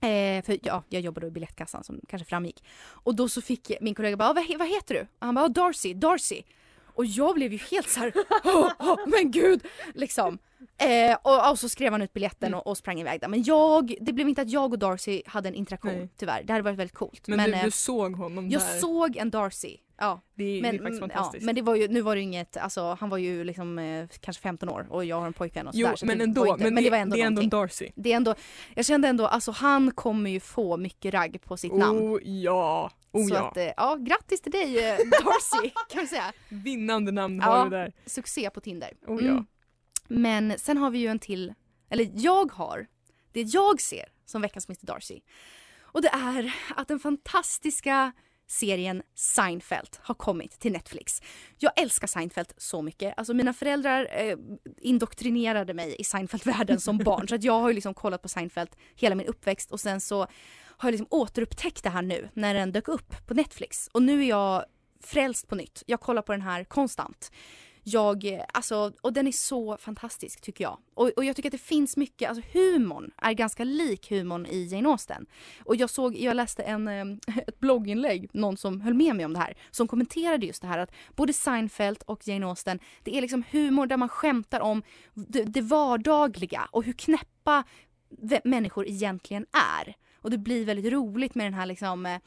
Eh, 0.00 0.44
för 0.44 0.58
ja, 0.62 0.82
jag 0.88 1.02
jobbade 1.02 1.26
i 1.26 1.30
biljettkassan 1.30 1.84
som 1.84 2.00
kanske 2.08 2.28
framgick. 2.28 2.64
Och 2.84 3.14
då 3.14 3.28
så 3.28 3.42
fick 3.42 3.72
min 3.80 3.94
kollega 3.94 4.16
bara, 4.16 4.28
ah, 4.28 4.32
vad, 4.32 4.58
vad 4.58 4.68
heter 4.68 4.94
du? 4.94 5.00
Och 5.00 5.26
han 5.26 5.34
bara, 5.34 5.44
ah, 5.44 5.48
Darcy, 5.48 5.94
Darcy. 5.94 6.42
Och 6.94 7.04
jag 7.06 7.34
blev 7.34 7.52
ju 7.52 7.58
helt 7.70 7.88
så 7.88 8.00
här, 8.00 8.12
"Åh, 8.44 8.70
åh, 8.78 8.96
men 9.06 9.30
gud! 9.30 9.64
Liksom. 9.94 10.38
Eh, 10.78 11.16
och, 11.22 11.50
och 11.50 11.58
så 11.58 11.68
skrev 11.68 11.92
han 11.92 12.02
ut 12.02 12.12
biljetten 12.12 12.48
Mm. 12.48 12.58
och, 12.60 12.66
och 12.66 12.76
sprang 12.78 13.00
iväg 13.00 13.20
där. 13.20 13.28
Men 13.28 13.42
jag, 13.42 13.94
det 14.00 14.12
blev 14.12 14.28
inte 14.28 14.42
att 14.42 14.50
jag 14.50 14.72
och 14.72 14.78
Darcy 14.78 15.22
hade 15.26 15.48
en 15.48 15.54
interaktion 15.54 15.92
Nej. 15.92 16.08
tyvärr. 16.16 16.42
Det 16.42 16.52
hade 16.52 16.62
varit 16.62 16.78
väldigt 16.78 16.94
coolt. 16.96 17.28
Men, 17.28 17.36
Men, 17.36 17.50
du, 17.50 17.56
eh, 17.56 17.64
du 17.64 17.70
såg 17.70 18.16
honom 18.16 18.50
jag 18.50 18.62
där. 18.62 18.78
såg 18.80 19.16
en 19.16 19.30
Darcy. 19.30 19.76
Ja. 19.98 20.20
det, 20.34 20.44
är, 20.44 20.62
Men, 20.62 20.70
det 20.76 20.78
är 20.78 20.82
faktiskt 20.82 20.98
mm, 21.02 21.10
ja, 21.10 21.16
fantastiskt. 21.16 21.46
men 21.46 21.54
det 21.54 21.62
var 21.62 21.74
ju, 21.74 21.88
nu 21.88 22.00
var 22.00 22.14
det 22.14 22.20
ju 22.20 22.24
inget, 22.24 22.56
alltså 22.56 22.96
han 23.00 23.08
var 23.08 23.18
ju 23.18 23.44
liksom 23.44 23.78
eh, 23.78 24.06
kanske 24.20 24.42
15 24.42 24.68
år 24.68 24.86
och 24.90 25.04
jag 25.04 25.20
har 25.20 25.26
en 25.26 25.32
pojkvän 25.32 25.66
och 25.68 25.74
jo, 25.76 25.86
sådär. 25.86 25.96
så 25.96 26.06
men 26.06 26.18
det 26.18 26.24
ändå. 26.24 26.46
inte, 26.46 26.64
men, 26.64 26.74
men 26.74 26.84
det 26.84 26.90
var 26.90 26.98
ändå 26.98 27.16
det 27.16 27.22
är 27.22 27.26
ändå 27.26 27.42
en 27.42 27.48
Darcy. 27.48 27.88
Det 27.94 28.12
är 28.12 28.16
ändå, 28.16 28.34
jag 28.74 28.84
kände 28.84 29.08
ändå, 29.08 29.26
alltså 29.26 29.50
han 29.52 29.90
kommer 29.90 30.30
ju 30.30 30.40
få 30.40 30.76
mycket 30.76 31.14
ragg 31.14 31.40
på 31.44 31.56
sitt 31.56 31.74
namn. 31.74 31.98
Oh 31.98 32.20
ja. 32.22 32.90
Oh 33.14 33.28
så 33.28 33.34
ja. 33.34 33.48
att, 33.48 33.56
eh, 33.56 33.72
ja, 33.76 33.96
grattis 34.00 34.40
till 34.40 34.52
dig 34.52 34.78
eh, 34.90 34.96
Darcy 34.96 35.70
kan 35.90 36.00
vi 36.00 36.06
säga. 36.06 36.32
Vinnande 36.48 37.12
namn 37.12 37.40
Ja. 37.44 37.46
har 37.46 37.64
du 37.64 37.70
där. 37.70 37.92
Succé 38.06 38.50
på 38.50 38.60
Tinder. 38.60 38.90
Oh 39.06 39.18
Mm. 39.22 39.26
ja. 39.36 39.44
Men 40.08 40.58
sen 40.58 40.76
har 40.76 40.90
vi 40.90 40.98
ju 40.98 41.06
en 41.08 41.18
till, 41.18 41.54
eller 41.90 42.10
jag 42.14 42.52
har, 42.52 42.86
det 43.32 43.42
jag 43.42 43.80
ser 43.80 44.04
som 44.24 44.42
veckans 44.42 44.68
Mr 44.68 44.86
Darcy. 44.86 45.20
Och 45.80 46.02
det 46.02 46.08
är 46.08 46.54
att 46.76 46.88
den 46.88 46.98
fantastiska 46.98 48.12
serien 48.46 49.02
Seinfeld 49.14 49.88
har 50.00 50.14
kommit 50.14 50.58
till 50.60 50.72
Netflix. 50.72 51.22
Jag 51.58 51.72
älskar 51.80 52.06
Seinfeld 52.06 52.52
så 52.56 52.82
mycket. 52.82 53.14
Alltså 53.16 53.34
mina 53.34 53.52
föräldrar 53.52 54.08
eh, 54.12 54.36
indoktrinerade 54.80 55.74
mig 55.74 55.96
i 55.98 56.04
Seinfeld-världen 56.04 56.80
som 56.80 56.98
barn. 56.98 57.28
Så 57.28 57.34
att 57.34 57.44
jag 57.44 57.60
har 57.60 57.68
ju 57.68 57.74
liksom 57.74 57.94
kollat 57.94 58.22
på 58.22 58.28
Seinfeld 58.28 58.70
hela 58.94 59.14
min 59.14 59.26
uppväxt 59.26 59.70
och 59.70 59.80
sen 59.80 60.00
så 60.00 60.26
har 60.76 60.88
jag 60.88 60.92
liksom 60.92 61.06
återupptäckt 61.10 61.82
det 61.82 61.90
här 61.90 62.02
nu 62.02 62.28
när 62.34 62.54
den 62.54 62.72
dök 62.72 62.88
upp 62.88 63.26
på 63.26 63.34
Netflix. 63.34 63.88
Och 63.92 64.02
nu 64.02 64.22
är 64.22 64.28
jag 64.28 64.64
frälst 65.00 65.48
på 65.48 65.54
nytt. 65.54 65.82
Jag 65.86 66.00
kollar 66.00 66.22
på 66.22 66.32
den 66.32 66.42
här 66.42 66.64
konstant. 66.64 67.30
Jag, 67.86 68.24
eh, 68.24 68.44
alltså, 68.52 68.92
och 69.00 69.12
den 69.12 69.26
är 69.26 69.32
så 69.32 69.76
fantastisk 69.76 70.40
tycker 70.40 70.64
jag. 70.64 70.78
Och, 70.94 71.10
och 71.16 71.24
jag 71.24 71.36
tycker 71.36 71.48
att 71.48 71.52
det 71.52 71.58
finns 71.58 71.96
mycket, 71.96 72.28
alltså 72.28 72.44
humorn 72.52 73.10
är 73.16 73.32
ganska 73.32 73.64
lik 73.64 74.10
humorn 74.10 74.46
i 74.46 74.64
Jane 74.64 74.88
Austen. 74.88 75.26
Och 75.64 75.76
jag 75.76 75.90
såg, 75.90 76.16
jag 76.16 76.36
läste 76.36 76.62
en, 76.62 76.88
ehm, 76.88 77.20
ett 77.46 77.60
blogginlägg, 77.60 78.28
någon 78.32 78.56
som 78.56 78.80
höll 78.80 78.94
med 78.94 79.16
mig 79.16 79.24
om 79.24 79.32
det 79.32 79.38
här, 79.38 79.54
som 79.70 79.88
kommenterade 79.88 80.46
just 80.46 80.62
det 80.62 80.68
här 80.68 80.78
att 80.78 80.92
både 81.16 81.32
Seinfeld 81.32 82.02
och 82.06 82.28
Jane 82.28 82.46
Austen, 82.46 82.78
det 83.02 83.16
är 83.16 83.20
liksom 83.20 83.44
humor 83.50 83.86
där 83.86 83.96
man 83.96 84.08
skämtar 84.08 84.60
om 84.60 84.82
det, 85.14 85.44
det 85.44 85.60
vardagliga 85.60 86.68
och 86.70 86.84
hur 86.84 86.92
knäppa 86.92 87.64
människor 88.44 88.88
egentligen 88.88 89.46
är. 89.78 89.94
Och 90.24 90.30
det 90.30 90.38
blir 90.38 90.64
väldigt 90.64 90.92
roligt 90.92 91.34
med 91.34 91.46
den 91.46 91.54
här 91.54 91.66
liksom 91.66 92.06
eh, 92.06 92.18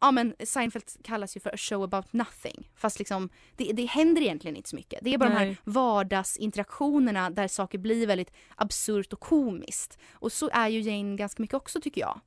Ja 0.00 0.10
men 0.10 0.34
Seinfeld 0.38 0.84
kallas 1.02 1.36
ju 1.36 1.40
för 1.40 1.50
a 1.50 1.56
show 1.56 1.82
about 1.82 2.12
nothing. 2.12 2.70
Fast 2.76 2.98
liksom 2.98 3.28
det, 3.56 3.72
det 3.72 3.84
händer 3.84 4.22
egentligen 4.22 4.56
inte 4.56 4.68
så 4.68 4.76
mycket. 4.76 4.98
Det 5.02 5.14
är 5.14 5.18
bara 5.18 5.28
de 5.28 5.34
Nej. 5.34 5.46
här 5.46 5.56
vardagsinteraktionerna 5.64 7.30
där 7.30 7.48
saker 7.48 7.78
blir 7.78 8.06
väldigt 8.06 8.32
absurt 8.56 9.12
och 9.12 9.20
komiskt. 9.20 9.98
Och 10.12 10.32
så 10.32 10.50
är 10.52 10.68
ju 10.68 10.80
Jane 10.80 11.16
ganska 11.16 11.42
mycket 11.42 11.54
också 11.54 11.80
tycker 11.80 12.00
jag. 12.00 12.20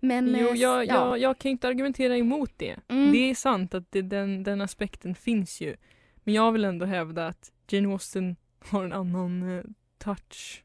Men 0.00 0.36
Jo, 0.38 0.48
eh, 0.48 0.54
jag, 0.54 0.86
ja. 0.86 0.94
jag, 0.94 1.18
jag 1.18 1.38
kan 1.38 1.50
inte 1.50 1.68
argumentera 1.68 2.16
emot 2.16 2.50
det. 2.56 2.76
Mm. 2.88 3.12
Det 3.12 3.30
är 3.30 3.34
sant 3.34 3.74
att 3.74 3.92
det, 3.92 4.02
den, 4.02 4.42
den 4.42 4.60
aspekten 4.60 5.14
finns 5.14 5.60
ju. 5.60 5.76
Men 6.24 6.34
jag 6.34 6.52
vill 6.52 6.64
ändå 6.64 6.86
hävda 6.86 7.26
att 7.26 7.52
Jane 7.68 7.88
Austen 7.92 8.36
har 8.58 8.84
en 8.84 8.92
annan 8.92 9.58
eh, 9.58 9.64
touch. 9.98 10.64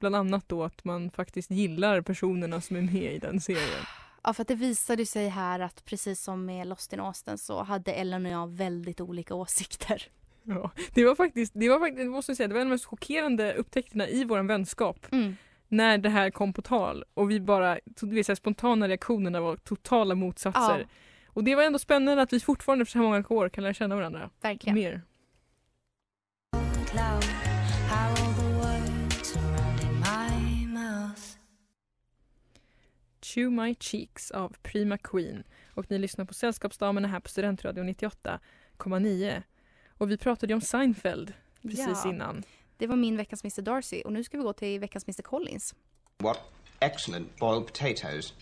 Bland 0.00 0.16
annat 0.16 0.48
då 0.48 0.64
att 0.64 0.84
man 0.84 1.10
faktiskt 1.10 1.50
gillar 1.50 2.00
personerna 2.00 2.60
som 2.60 2.76
är 2.76 2.80
med 2.80 3.14
i 3.14 3.18
den 3.18 3.40
serien. 3.40 3.84
Ja 4.22 4.32
för 4.32 4.42
att 4.42 4.48
det 4.48 4.54
visade 4.54 5.06
sig 5.06 5.28
här 5.28 5.60
att 5.60 5.84
precis 5.84 6.22
som 6.22 6.46
med 6.46 6.66
Lost 6.66 6.92
in 6.92 7.00
Austin 7.00 7.38
så 7.38 7.62
hade 7.62 7.92
Ellen 7.92 8.26
och 8.26 8.32
jag 8.32 8.50
väldigt 8.50 9.00
olika 9.00 9.34
åsikter. 9.34 10.08
Ja, 10.42 10.70
det 10.94 11.04
var 11.04 11.14
faktiskt, 11.14 11.52
det 11.54 11.68
var 11.68 11.78
faktiskt, 11.78 12.00
jag 12.00 12.10
måste 12.10 12.36
säga, 12.36 12.48
det 12.48 12.54
var 12.54 12.60
en 12.60 12.66
av 12.66 12.70
de 12.70 12.74
mest 12.74 12.84
chockerande 12.84 13.54
upptäckterna 13.54 14.08
i 14.08 14.24
vår 14.24 14.42
vänskap. 14.42 15.06
Mm. 15.12 15.36
När 15.68 15.98
det 15.98 16.08
här 16.08 16.30
kom 16.30 16.52
på 16.52 16.62
tal 16.62 17.04
och 17.14 17.30
vi 17.30 17.40
bara, 17.40 17.78
du 17.84 18.14
vet, 18.14 18.26
så 18.26 18.32
här, 18.32 18.36
spontana 18.36 18.88
reaktionerna 18.88 19.40
var 19.40 19.56
totala 19.56 20.14
motsatser. 20.14 20.78
Ja. 20.78 20.86
Och 21.26 21.44
det 21.44 21.54
var 21.54 21.62
ändå 21.62 21.78
spännande 21.78 22.22
att 22.22 22.32
vi 22.32 22.40
fortfarande 22.40 22.82
efter 22.82 22.92
så 22.92 22.98
här 22.98 23.04
många 23.04 23.24
år 23.28 23.48
kan 23.48 23.64
lära 23.64 23.74
känna 23.74 23.96
varandra 23.96 24.30
Verkligen. 24.40 24.74
mer. 24.74 25.02
cloud. 26.90 27.39
Chew 33.34 33.50
My 33.50 33.74
Cheeks 33.80 34.30
av 34.30 34.56
Prima 34.62 34.98
Queen. 34.98 35.42
Och 35.74 35.90
ni 35.90 35.98
lyssnar 35.98 36.24
på 36.24 36.34
Sällskapsdamerna 36.34 37.08
här 37.08 37.20
på 37.20 37.28
Studentradion 37.28 37.88
98,9. 37.88 39.42
Och 39.88 40.10
vi 40.10 40.16
pratade 40.18 40.52
ju 40.52 40.54
om 40.54 40.60
Seinfeld 40.60 41.32
precis 41.62 42.00
Ja. 42.04 42.10
innan. 42.10 42.42
Det 42.76 42.86
var 42.86 42.96
min 42.96 43.16
veckans 43.16 43.44
Mr 43.44 43.62
Darcy 43.62 44.02
och 44.02 44.12
nu 44.12 44.24
ska 44.24 44.36
vi 44.36 44.42
gå 44.42 44.52
till 44.52 44.80
veckans 44.80 45.04
Mr 45.08 45.22
Collins. 45.22 45.74
What 46.18 46.38
excellent 46.80 47.36
boiled 47.38 47.66
potatoes. 47.66 48.34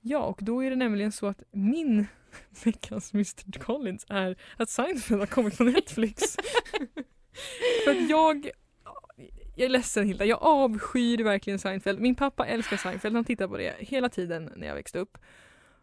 Ja, 0.00 0.18
och 0.18 0.38
då 0.42 0.64
är 0.64 0.70
det 0.70 0.76
nämligen 0.76 1.12
så 1.12 1.26
att 1.26 1.42
min 1.50 2.06
veckans 2.64 3.14
Mr 3.14 3.58
Collins 3.58 4.06
är 4.08 4.36
att 4.56 4.70
Seinfeld 4.70 5.20
har 5.20 5.26
kommit 5.26 5.58
på 5.58 5.64
Netflix. 5.64 6.22
För 7.84 7.90
att 7.90 8.10
jag 8.10 8.50
jag 9.60 9.66
är 9.66 9.70
ledsen 9.70 10.06
Hilda, 10.06 10.24
jag 10.24 10.42
avskyr 10.42 11.24
verkligen 11.24 11.58
Seinfeld. 11.58 12.00
Min 12.00 12.14
pappa 12.14 12.46
älskar 12.46 12.76
Seinfeld, 12.76 13.14
han 13.14 13.24
tittar 13.24 13.48
på 13.48 13.56
det 13.56 13.74
hela 13.78 14.08
tiden 14.08 14.50
när 14.56 14.66
jag 14.66 14.74
växte 14.74 14.98
upp. 14.98 15.18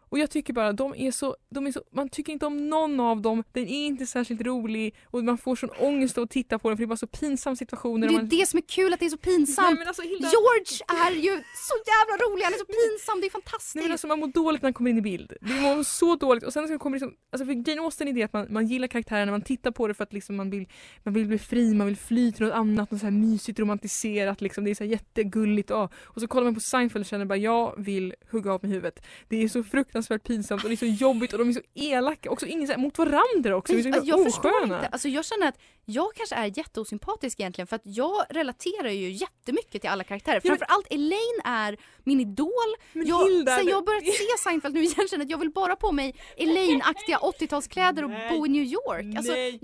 Och 0.08 0.18
jag 0.18 0.30
tycker 0.30 0.52
bara 0.52 0.72
de 0.72 0.94
är 0.94 1.10
så, 1.10 1.36
de 1.50 1.66
är 1.66 1.72
så, 1.72 1.82
man 1.92 2.08
tycker 2.08 2.32
inte 2.32 2.46
om 2.46 2.68
någon 2.68 3.00
av 3.00 3.22
dem, 3.22 3.44
den 3.52 3.68
är 3.68 3.86
inte 3.86 4.06
särskilt 4.06 4.40
rolig 4.42 4.94
och 5.06 5.24
man 5.24 5.38
får 5.38 5.56
sån 5.56 5.70
ångest 5.78 6.18
av 6.18 6.24
att 6.24 6.30
titta 6.30 6.58
på 6.58 6.68
den 6.68 6.76
för 6.76 6.82
det 6.82 6.84
är 6.84 6.88
bara 6.88 6.96
så 6.96 7.06
pinsamma 7.06 7.56
situationer. 7.56 8.08
Det 8.08 8.14
är 8.14 8.16
man, 8.16 8.28
det 8.28 8.46
som 8.48 8.56
är 8.58 8.62
kul 8.62 8.92
att 8.92 9.00
det 9.00 9.06
är 9.06 9.10
så 9.10 9.16
pinsamt. 9.18 9.78
Nej, 9.78 9.86
alltså, 9.86 10.02
Hilda- 10.02 10.30
George 10.30 11.04
är 11.06 11.10
ju 11.12 11.42
så 11.54 11.74
jävla 11.86 12.24
rolig, 12.24 12.42
han 12.44 12.52
är 12.54 12.58
så 12.58 12.64
pinsam, 12.64 13.20
det 13.20 13.26
är 13.26 13.30
fantastiskt. 13.30 13.74
Nej 13.74 13.84
men 13.84 13.92
alltså 13.92 14.06
man 14.06 14.18
mår 14.18 14.26
dåligt 14.28 14.62
när 14.62 14.66
han 14.66 14.74
kommer 14.74 14.90
in 14.90 14.98
i 14.98 15.02
bild. 15.02 15.32
Det 15.40 15.54
mår 15.60 15.82
så 15.82 16.16
dåligt 16.16 16.44
och 16.44 16.52
sen 16.52 16.68
så 16.68 16.78
kommer 16.78 16.96
liksom, 16.96 17.14
alltså 17.32 17.46
för 17.46 17.68
Jane 17.68 17.80
Austen 17.82 18.08
är 18.08 18.12
det 18.12 18.22
att 18.22 18.32
man, 18.32 18.46
man 18.50 18.66
gillar 18.66 18.88
karaktärerna, 18.88 19.32
man 19.32 19.42
tittar 19.42 19.70
på 19.70 19.88
det 19.88 19.94
för 19.94 20.02
att 20.04 20.12
liksom 20.12 20.36
man 20.36 20.50
vill, 20.50 20.68
man 21.02 21.14
vill 21.14 21.26
bli 21.26 21.38
fri, 21.38 21.74
man 21.74 21.86
vill 21.86 21.96
fly 21.96 22.32
till 22.32 22.44
något 22.46 22.54
annat, 22.54 22.90
något 22.90 23.00
så 23.00 23.06
här 23.06 23.10
mysigt 23.10 23.58
romantiserat 23.58 24.40
liksom, 24.40 24.64
det 24.64 24.70
är 24.70 24.74
så 24.74 24.84
här 24.84 24.90
jättegulligt 24.90 25.70
och, 25.70 25.92
och 26.04 26.20
så 26.20 26.28
kollar 26.28 26.44
man 26.44 26.54
på 26.54 26.60
Seinfeld 26.60 27.02
och 27.02 27.06
känner 27.06 27.24
bara 27.24 27.36
jag 27.38 27.74
vill 27.78 28.14
hugga 28.30 28.52
av 28.52 28.62
mig 28.64 28.72
huvudet. 28.72 29.04
Det 29.28 29.42
är 29.42 29.48
så 29.48 29.62
fruktansvärt 29.64 29.97
pinsamt 30.18 30.62
och 30.62 30.68
det 30.70 30.74
är 30.74 30.76
så 30.76 30.86
jobbigt 30.86 31.32
och 31.32 31.38
de 31.38 31.48
är 31.48 31.52
så 31.52 31.60
elaka 31.74 32.30
också, 32.30 32.46
ingen 32.46 32.66
så 32.66 32.72
här, 32.72 32.80
mot 32.80 32.98
varandra 32.98 33.56
också, 33.56 33.82
så 33.82 33.88
Alltså, 33.88 34.04
jag 34.04 34.24
förstår 34.24 34.62
inte. 34.62 34.88
Alltså, 34.92 35.08
jag 35.08 35.24
känner 35.24 35.48
att 35.48 35.58
jag 35.84 36.14
kanske 36.14 36.34
är 36.34 36.58
jätteosympatisk 36.58 37.40
egentligen 37.40 37.66
för 37.66 37.76
att 37.76 37.82
jag 37.84 38.24
relaterar 38.30 38.88
ju 38.90 39.10
jättemycket 39.10 39.80
till 39.82 39.90
alla 39.90 40.04
karaktärer. 40.04 40.40
Ja, 40.44 40.50
men- 40.50 40.58
Framförallt 40.58 40.86
Elaine 40.90 41.40
är 41.44 41.76
min 42.04 42.20
idol. 42.20 42.50
Men 42.92 43.06
jag, 43.06 43.28
Hilda, 43.30 43.56
sen 43.56 43.68
jag 43.68 43.84
börjat 43.84 44.04
se 44.04 44.24
Seinfeld 44.44 44.74
nu 44.74 44.82
igen 44.84 45.08
känner 45.10 45.24
att 45.24 45.30
jag 45.30 45.38
vill 45.38 45.50
bara 45.50 45.76
på 45.76 45.92
mig 45.92 46.14
Elaine-aktiga 46.36 47.18
80-talskläder 47.22 48.02
och 48.04 48.10
bo 48.38 48.46
i 48.46 48.48
New 48.48 48.62
York. 48.64 49.16
Alltså, 49.16 49.32
Nej. 49.32 49.60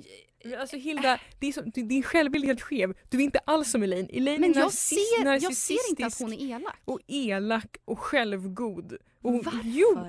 Alltså 0.61 0.77
Hilda, 0.77 1.19
det 1.41 1.47
är 1.47 1.63
du- 1.75 1.83
din 1.83 2.03
självbild 2.03 2.45
är 2.45 2.49
helt 2.49 2.63
skev. 2.63 2.95
Du 3.11 3.19
är 3.19 3.23
inte 3.23 3.39
alls 3.39 3.71
som 3.71 3.83
Elaine. 3.83 4.09
Elaine 4.13 4.41
men 4.41 4.55
är 4.55 4.61
jag 4.61 4.73
ser, 4.73 5.43
jag 5.43 5.57
ser 5.57 5.91
inte 5.91 6.07
att 6.07 6.19
hon 6.19 6.33
är 6.33 6.43
elak. 6.55 6.77
och 6.85 7.01
elak 7.07 7.77
och 7.85 7.99
självgod. 7.99 8.93
Och 9.23 9.33
hon, 9.33 9.43
Varför? 9.43 9.61
Jo, 9.65 10.07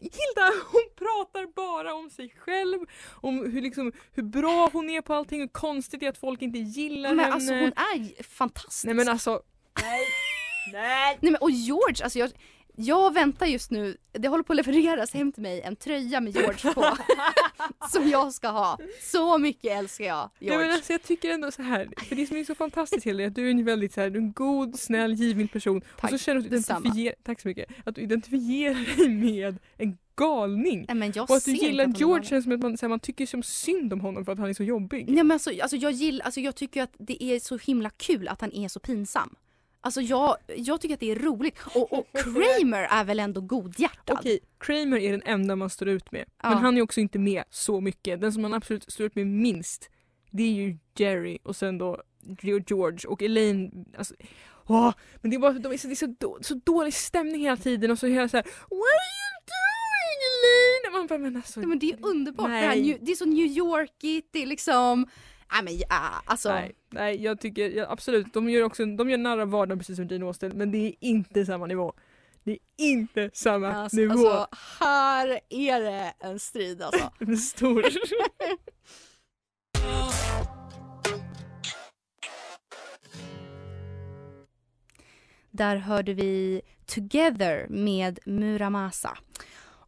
Hilda 0.00 0.52
hon 0.72 0.82
pratar 0.96 1.46
bara 1.54 1.94
om 1.94 2.10
sig 2.10 2.34
själv, 2.38 2.78
om 3.14 3.50
hur, 3.52 3.62
liksom, 3.62 3.92
hur 4.12 4.22
bra 4.22 4.70
hon 4.72 4.90
är 4.90 5.00
på 5.00 5.14
allting, 5.14 5.40
hur 5.40 5.48
konstigt 5.48 6.00
det 6.00 6.06
är 6.06 6.10
att 6.10 6.18
folk 6.18 6.42
inte 6.42 6.58
gillar 6.58 7.10
Men 7.10 7.18
henne. 7.18 7.34
alltså 7.34 7.54
hon 7.54 7.72
är 7.76 8.22
fantastisk. 8.22 8.84
Nej 8.84 8.94
men 8.94 9.08
alltså, 9.08 9.42
Nej 11.20 11.30
men 11.32 11.36
och 11.36 11.50
George, 11.50 12.04
alltså 12.04 12.18
jag, 12.18 12.30
jag 12.76 13.14
väntar 13.14 13.46
just 13.46 13.70
nu, 13.70 13.96
det 14.12 14.28
håller 14.28 14.44
på 14.44 14.52
att 14.52 14.56
levereras 14.56 15.14
hem 15.14 15.32
till 15.32 15.42
mig 15.42 15.60
en 15.60 15.76
tröja 15.76 16.20
med 16.20 16.34
George 16.34 16.74
på. 16.74 16.96
som 17.88 18.08
jag 18.08 18.32
ska 18.32 18.48
ha. 18.48 18.78
Så 19.02 19.38
mycket 19.38 19.72
älskar 19.72 20.04
jag 20.04 20.30
nej, 20.38 20.50
George. 20.50 20.66
men 20.66 20.76
alltså 20.76 20.92
jag 20.92 21.02
tycker 21.02 21.30
ändå 21.30 21.50
så 21.50 21.62
här, 21.62 21.88
för 22.08 22.16
det 22.16 22.26
som 22.26 22.36
är 22.36 22.44
så 22.44 22.54
fantastiskt 22.54 23.06
är 23.06 23.26
att 23.26 23.34
du 23.34 23.46
är 23.46 23.50
en 23.50 23.64
väldigt 23.64 23.94
så 23.94 24.00
här, 24.00 24.16
en 24.16 24.32
god, 24.32 24.78
snäll, 24.78 25.14
givmild 25.14 25.52
person. 25.52 25.76
och 25.78 26.00
så 26.00 26.08
Tack, 26.08 26.20
känner 26.20 26.40
du 26.40 26.46
identifier, 26.46 27.14
tack 27.22 27.40
så 27.40 27.48
mycket, 27.48 27.66
att 27.84 27.94
du 27.94 28.00
identifierar 28.00 28.96
dig 28.96 29.08
med 29.08 29.58
en 29.76 29.98
galning. 30.16 30.84
Nej, 30.88 30.96
men 30.96 31.12
jag 31.14 31.30
och 31.30 31.36
att 31.36 31.44
du 31.44 31.52
gillar 31.52 31.86
George 31.86 32.24
känns 32.24 32.44
som 32.44 32.52
att 32.52 32.60
man, 32.60 32.76
här, 32.82 32.88
man 32.88 33.00
tycker 33.00 33.26
som 33.26 33.42
synd 33.42 33.92
om 33.92 34.00
honom 34.00 34.24
för 34.24 34.32
att 34.32 34.38
han 34.38 34.48
är 34.48 34.54
så 34.54 34.62
jobbig. 34.62 35.04
Nej 35.08 35.24
men 35.24 35.30
alltså, 35.30 35.50
alltså, 35.62 35.76
jag 35.76 35.92
gillar, 35.92 36.24
alltså 36.24 36.40
jag 36.40 36.56
tycker 36.56 36.82
att 36.82 36.94
det 36.98 37.22
är 37.22 37.40
så 37.40 37.56
himla 37.56 37.90
kul 37.90 38.28
att 38.28 38.40
han 38.40 38.52
är 38.52 38.68
så 38.68 38.80
pinsam. 38.80 39.36
Alltså 39.86 40.00
jag, 40.00 40.36
jag 40.56 40.80
tycker 40.80 40.94
att 40.94 41.00
det 41.00 41.10
är 41.10 41.18
roligt. 41.18 41.58
Och, 41.74 41.92
och 41.92 42.06
Kramer 42.14 42.82
är 42.82 43.04
väl 43.04 43.20
ändå 43.20 43.40
godhjärtad? 43.40 44.16
Okej, 44.18 44.38
Kramer 44.58 44.96
är 44.96 45.12
den 45.12 45.22
enda 45.24 45.56
man 45.56 45.70
står 45.70 45.88
ut 45.88 46.12
med. 46.12 46.24
Ja. 46.42 46.48
Men 46.48 46.58
han 46.58 46.76
är 46.76 46.82
också 46.82 47.00
inte 47.00 47.18
med 47.18 47.44
så 47.50 47.80
mycket. 47.80 48.20
Den 48.20 48.32
som 48.32 48.42
man 48.42 48.54
absolut 48.54 48.92
står 48.92 49.06
ut 49.06 49.14
med 49.14 49.26
minst, 49.26 49.90
det 50.30 50.42
är 50.42 50.52
ju 50.52 50.78
Jerry 50.96 51.38
och 51.42 51.56
sen 51.56 51.78
då 51.78 52.02
George 52.66 53.08
och 53.08 53.22
Elaine. 53.22 53.84
Alltså, 53.98 54.14
åh, 54.66 54.92
men 55.16 55.30
det 55.30 55.36
är, 55.36 55.40
bara, 55.40 55.52
de 55.52 55.72
är 55.72 55.76
så, 55.76 55.86
det 55.86 55.92
är 55.92 55.96
så, 55.96 56.14
då, 56.18 56.38
så 56.40 56.54
dålig 56.54 56.94
stämning 56.94 57.40
hela 57.40 57.56
tiden 57.56 57.90
och 57.90 57.98
så 57.98 58.06
hela 58.06 58.28
så 58.28 58.36
här 58.36 58.44
What 58.44 58.72
are 58.72 59.12
you 59.18 59.36
doing 59.52 60.18
Elaine? 60.28 60.98
Man 60.98 61.06
bara, 61.06 61.18
men 61.18 61.36
alltså, 61.36 61.60
Nej, 61.60 61.68
men 61.68 61.78
det 61.78 61.90
är 61.92 61.98
underbart. 62.02 62.48
Det, 62.48 62.52
här, 62.52 62.98
det 63.00 63.12
är 63.12 63.16
så 63.16 63.24
New 63.24 63.46
Yorkigt, 63.46 64.28
det 64.32 64.42
är 64.42 64.46
liksom 64.46 65.06
Nej 65.52 65.62
men 65.64 65.78
ja, 65.78 66.22
alltså. 66.24 66.48
Nej, 66.52 66.72
nej 66.90 67.22
jag 67.22 67.40
tycker 67.40 67.70
ja, 67.70 67.86
absolut, 67.88 68.32
de 68.34 68.50
gör 68.50 68.62
också 68.62 68.84
de 68.84 69.10
gör 69.10 69.18
narr 69.18 69.38
av 69.38 69.50
vardagen 69.50 69.78
precis 69.78 69.96
som 69.96 70.06
Jane 70.08 70.26
Austen 70.26 70.52
men 70.54 70.70
det 70.72 70.78
är 70.78 70.94
inte 71.00 71.46
samma 71.46 71.66
nivå. 71.66 71.92
Det 72.44 72.52
är 72.52 72.58
inte 72.76 73.30
samma 73.34 73.72
Alltså, 73.72 73.96
nivå. 73.96 74.12
alltså, 74.28 74.48
här 74.80 75.40
är 75.48 75.80
det 75.80 76.14
en 76.20 76.38
strid 76.38 76.82
alltså. 76.82 77.10
En 77.18 77.36
stor. 77.36 77.84
Där 85.50 85.76
hörde 85.76 86.14
vi 86.14 86.62
Together 86.86 87.66
med 87.68 88.18
Muramasa. 88.26 89.18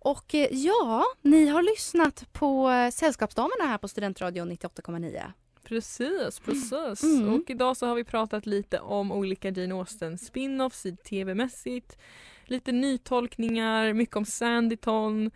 Och 0.00 0.34
eh, 0.34 0.48
ja, 0.50 1.04
ni 1.22 1.46
har 1.46 1.62
lyssnat 1.62 2.32
på 2.32 2.70
eh, 2.70 2.90
Sällskapsdamerna 2.90 3.64
här 3.64 3.78
på 3.78 3.88
Studentradion 3.88 4.52
98,9. 4.52 5.32
Precis, 5.68 6.40
precis. 6.40 7.02
Mm. 7.02 7.34
Och 7.34 7.50
idag 7.50 7.76
så 7.76 7.86
har 7.86 7.94
vi 7.94 8.04
pratat 8.04 8.46
lite 8.46 8.80
om 8.80 9.12
olika 9.12 9.50
Jane 9.50 9.74
Austen 9.74 10.18
spin-offs 10.18 10.86
i 10.86 10.96
tv-mässigt. 10.96 11.98
Lite 12.44 12.72
nytolkningar, 12.72 13.92
mycket 13.92 14.16
om 14.16 14.24
Sanditon 14.24 15.30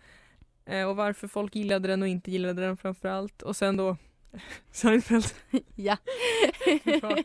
eh, 0.65 0.83
och 0.89 0.95
varför 0.95 1.27
folk 1.27 1.55
gillade 1.55 1.87
den 1.87 2.01
och 2.01 2.07
inte 2.07 2.31
gillade 2.31 2.61
den 2.61 2.77
framförallt. 2.77 3.41
Och 3.41 3.55
sen 3.55 3.77
då 3.77 3.97
Seinfeld. 4.71 5.25
Ja. 5.75 5.97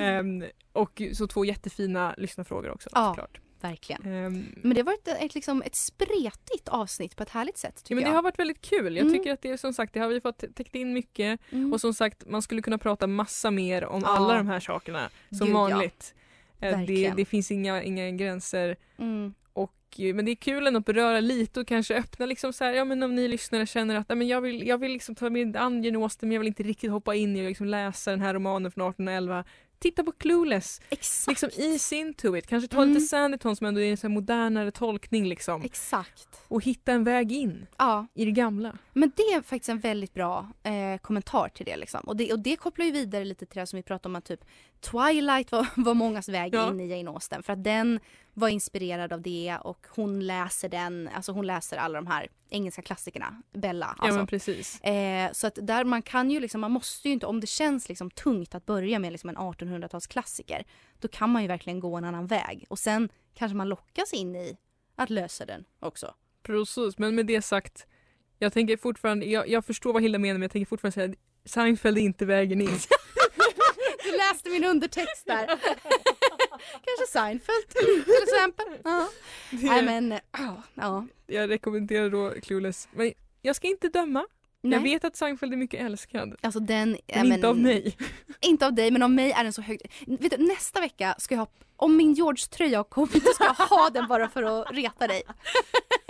Ehm, 0.00 0.44
och 0.72 1.02
så 1.14 1.26
två 1.26 1.44
jättefina 1.44 2.14
lyssnarfrågor 2.18 2.70
också 2.70 2.88
Ja. 2.92 3.08
såklart. 3.08 3.40
Verkligen. 3.62 4.02
Ehm, 4.06 4.44
Men 4.56 4.74
det 4.74 4.80
har 4.80 4.84
varit 4.86 5.08
ett, 5.08 5.34
liksom, 5.34 5.62
ett 5.62 5.74
spretigt 5.74 6.68
avsnitt 6.68 7.16
på 7.16 7.22
ett 7.22 7.28
härligt 7.30 7.58
sätt 7.58 7.76
tycker 7.84 7.94
Ja, 7.94 7.96
men 7.96 8.04
det 8.04 8.10
jag. 8.10 8.14
har 8.14 8.22
varit 8.22 8.38
väldigt 8.38 8.60
kul. 8.62 8.96
Jag 8.96 9.06
Mm. 9.06 9.18
tycker 9.18 9.32
att 9.32 9.42
det 9.42 9.50
är 9.50 9.56
som 9.56 9.72
sagt, 9.72 9.94
det 9.94 10.00
har 10.00 10.08
vi 10.08 10.20
fått 10.20 10.44
täckt 10.54 10.74
in 10.74 10.92
mycket 10.92 11.40
Mm. 11.50 11.72
och 11.72 11.80
som 11.80 11.94
sagt 11.94 12.26
man 12.26 12.42
skulle 12.42 12.62
kunna 12.62 12.78
prata 12.78 13.06
massa 13.06 13.50
mer 13.50 13.84
om 13.84 14.02
Ja. 14.06 14.16
alla 14.16 14.34
de 14.36 14.46
här 14.46 14.60
sakerna 14.60 15.10
som 15.28 15.38
Gud, 15.46 15.48
ja. 15.48 15.60
vanligt. 15.60 16.14
Eh, 16.60 16.80
Det, 16.80 17.12
det 17.16 17.24
finns 17.24 17.50
inga, 17.50 17.82
inga 17.82 18.10
gränser 18.10 18.76
Mm. 18.98 19.34
och 19.52 19.74
eh, 19.98 20.14
men 20.14 20.24
det 20.24 20.30
är 20.30 20.36
kul 20.36 20.66
ändå 20.66 20.78
att 20.78 20.84
beröra 20.86 21.20
lite 21.20 21.60
och 21.60 21.66
kanske 21.66 21.94
öppna 21.96 22.26
liksom 22.26 22.52
så 22.52 22.64
här, 22.64 22.72
ja 22.72 22.84
men 22.84 23.02
om 23.02 23.14
ni 23.14 23.28
lyssnare 23.28 23.66
känner 23.66 23.94
att 23.96 24.08
"Nej, 24.08 24.16
men 24.18 24.28
jag 24.28 24.40
vill, 24.40 24.66
jag 24.66 24.78
vill 24.78 24.92
liksom 24.92 25.14
ta 25.14 25.30
med 25.30 25.56
an 25.56 25.82
Jane 25.84 25.98
Austen 25.98 26.28
men 26.28 26.34
jag 26.34 26.40
vill 26.40 26.48
inte 26.48 26.62
riktigt 26.62 26.90
hoppa 26.90 27.14
in 27.14 27.36
i 27.36 27.40
och 27.40 27.48
liksom 27.48 27.66
läsa 27.66 28.10
den 28.10 28.20
här 28.20 28.34
romanen 28.34 28.70
från 28.72 28.88
1811. 28.88 29.44
Titta 29.82 30.04
på 30.04 30.12
Clueless, 30.12 30.80
Exakt. 30.90 31.28
liksom 31.42 31.64
ease 31.64 31.96
into 31.96 32.36
it. 32.36 32.46
Kanske 32.46 32.68
ta 32.68 32.82
Mm. 32.82 32.88
lite 32.94 33.06
Sanditon 33.06 33.56
som 33.56 33.66
ändå 33.66 33.80
är 33.80 34.04
en 34.04 34.12
modernare 34.12 34.70
tolkning 34.70 35.26
liksom. 35.28 35.62
Exakt. 35.62 36.28
Och 36.48 36.64
hitta 36.64 36.92
en 36.92 37.04
väg 37.04 37.32
in 37.32 37.66
Ja, 37.78 38.06
i 38.14 38.24
det 38.24 38.30
gamla. 38.30 38.78
men 38.92 39.12
det 39.16 39.22
är 39.22 39.42
faktiskt 39.42 39.68
en 39.68 39.78
väldigt 39.80 40.14
bra 40.14 40.48
eh, 40.62 40.98
kommentar 41.00 41.48
till 41.48 41.66
det. 41.66 41.76
Liksom. 41.76 42.00
Och, 42.00 42.16
det 42.16 42.32
och 42.32 42.38
det 42.38 42.56
kopplar 42.56 42.86
ju 42.86 42.92
vidare 42.92 43.24
lite 43.24 43.46
till 43.46 43.60
det 43.60 43.66
som 43.66 43.76
vi 43.76 43.82
pratade 43.82 44.08
om 44.12 44.16
att 44.16 44.24
typ 44.24 44.40
Twilight 44.80 45.52
var, 45.52 45.66
var 45.76 45.94
mångas 45.94 46.28
väg 46.28 46.54
Ja. 46.54 46.70
in 46.70 46.80
i 46.80 46.86
Jane 46.96 47.10
Austen. 47.10 47.42
För 47.42 47.52
att 47.52 47.64
den 47.64 48.00
var 48.34 48.48
inspirerad 48.48 49.12
av 49.12 49.22
det 49.22 49.56
och 49.62 49.86
hon 49.90 50.26
läser 50.26 50.68
den, 50.68 51.08
alltså 51.14 51.32
hon 51.32 51.46
läser 51.46 51.76
alla 51.76 51.98
de 52.00 52.06
här 52.06 52.28
engelska 52.52 52.82
klassikerna, 52.82 53.42
Bella. 53.52 53.94
Ja 53.98 54.04
Alltså. 54.04 54.16
men 54.18 54.26
precis. 54.26 54.80
Eh, 54.80 55.32
så 55.32 55.46
att 55.46 55.58
där 55.62 55.84
man 55.84 56.02
kan 56.02 56.30
ju 56.30 56.40
liksom, 56.40 56.60
man 56.60 56.70
måste 56.72 57.08
ju 57.08 57.14
inte, 57.14 57.26
om 57.26 57.40
det 57.40 57.46
känns 57.46 57.88
liksom 57.88 58.10
tungt 58.10 58.54
att 58.54 58.66
börja 58.66 58.98
med 58.98 59.12
liksom 59.12 59.30
en 59.30 59.36
1800-talsklassiker, 59.36 60.64
då 60.98 61.08
kan 61.08 61.30
man 61.30 61.42
ju 61.42 61.48
verkligen 61.48 61.80
gå 61.80 61.96
en 61.96 62.04
annan 62.04 62.26
väg. 62.26 62.64
Och 62.68 62.78
sen 62.78 63.08
kanske 63.34 63.56
man 63.56 63.68
lockas 63.68 64.12
in 64.12 64.36
i 64.36 64.56
att 64.96 65.10
lösa 65.10 65.46
den 65.46 65.64
också. 65.80 66.14
Precis, 66.42 66.98
men 66.98 67.14
med 67.14 67.26
det 67.26 67.42
sagt, 67.42 67.86
jag 68.38 68.52
tänker 68.52 68.76
fortfarande, 68.76 69.26
jag, 69.26 69.48
jag 69.48 69.64
förstår 69.64 69.92
vad 69.92 70.02
Hilda 70.02 70.18
menar 70.18 70.34
men 70.34 70.42
jag 70.42 70.50
tänker 70.50 70.68
fortfarande 70.68 70.94
säga 70.94 71.08
att 71.10 71.50
Seinfeld 71.50 71.98
är 71.98 72.02
inte 72.02 72.24
vägen 72.24 72.60
in. 72.60 72.68
Du 74.04 74.16
läste 74.18 74.50
min 74.50 74.64
undertext 74.64 75.26
där. 75.26 75.46
kanske 76.60 77.12
Seinfeld 77.12 77.68
till 78.04 78.22
exempel. 78.22 78.66
Ja. 78.84 79.08
Nej 79.50 79.82
men, 79.82 80.18
ja. 80.32 80.62
ja. 80.74 81.06
Jag 81.26 81.50
rekommenderar 81.50 82.10
då 82.10 82.30
Clueless. 82.42 82.88
Men 82.92 83.12
jag 83.42 83.56
ska 83.56 83.68
inte 83.68 83.88
döma. 83.88 84.26
Nej. 84.62 84.72
Jag 84.78 84.82
vet 84.82 85.04
att 85.04 85.16
Seinfeld 85.16 85.52
är 85.52 85.56
mycket 85.56 85.80
älskad. 85.80 86.36
Alltså 86.40 86.60
den... 86.60 86.90
Men 86.90 87.28
ja, 87.28 87.34
inte 87.34 87.48
av 87.48 87.58
mig. 87.58 87.96
Inte 88.40 88.66
av 88.66 88.74
dig 88.74 88.90
men 88.90 89.02
av 89.02 89.10
mig 89.10 89.32
är 89.32 89.44
den 89.44 89.52
så 89.52 89.62
högt. 89.62 89.82
Vet 90.06 90.30
du, 90.38 90.46
nästa 90.46 90.80
vecka 90.80 91.14
ska 91.18 91.34
jag 91.34 91.40
ha, 91.40 91.46
om 91.76 91.96
min 91.96 92.14
George-tröja 92.14 92.78
har 92.78 92.84
kommit, 92.84 93.24
då 93.24 93.32
ska 93.32 93.44
jag 93.44 93.54
ha 93.54 93.90
den 93.90 94.08
bara 94.08 94.28
för 94.28 94.42
att 94.42 94.72
reta 94.72 95.06
dig. 95.06 95.22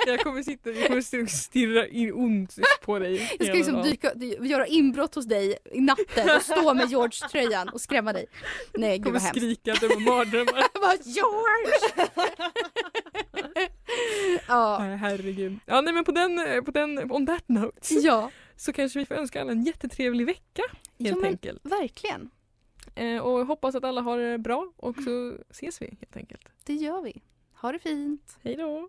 Jag 0.06 0.20
kommer 0.20 0.42
sitta 0.42 0.70
jag 0.70 0.86
kommer 0.88 1.26
stirra 1.26 1.86
in 1.86 2.12
ont 2.12 2.56
på 2.84 2.98
dig. 2.98 3.30
Jag 3.38 3.46
ska 3.46 3.56
liksom 3.56 3.82
dyka, 3.82 4.14
dy- 4.14 4.46
göra 4.46 4.66
inbrott 4.66 5.14
hos 5.14 5.26
dig 5.26 5.58
i 5.72 5.80
natten 5.80 6.36
och 6.36 6.42
stå 6.42 6.74
med 6.74 6.90
George-tröjan 6.90 7.68
och 7.68 7.80
skrämma 7.80 8.12
dig. 8.12 8.26
Nej 8.74 8.98
gud 8.98 9.12
vad 9.12 9.22
hemskt. 9.22 9.36
skrika 9.38 9.72
att 9.72 9.80
det 9.80 9.88
var 9.88 10.00
mardrömmar. 10.00 10.54
Jag 10.74 10.82
bara 10.82 10.96
George! 11.04 11.72
ja. 14.48 14.78
Herregud. 14.78 15.58
Ja 15.66 15.80
nej 15.80 15.94
men 15.94 16.04
på 16.04 16.12
den, 16.12 16.64
på 16.64 16.70
den, 16.70 17.12
on 17.12 17.26
that 17.26 17.48
note. 17.48 17.94
ja, 17.94 18.30
Så 18.56 18.72
kanske 18.72 18.98
vi 18.98 19.06
får 19.06 19.14
önska 19.14 19.40
alla 19.40 19.52
en 19.52 19.64
jättetrevlig 19.64 20.26
vecka 20.26 20.62
helt 20.98 21.18
ja 21.22 21.26
enkelt. 21.26 21.60
verkligen. 21.62 22.30
Eh, 22.94 23.18
och 23.18 23.46
hoppas 23.46 23.74
att 23.74 23.84
alla 23.84 24.00
har 24.00 24.18
det 24.18 24.38
bra 24.38 24.72
och 24.76 24.96
så 25.04 25.34
ses 25.50 25.82
vi 25.82 25.86
helt 25.86 26.16
enkelt. 26.16 26.48
Det 26.64 26.74
gör 26.74 27.02
vi. 27.02 27.22
Ha 27.60 27.72
det 27.72 27.78
fint. 27.78 28.38
Hej 28.42 28.56
då! 28.56 28.88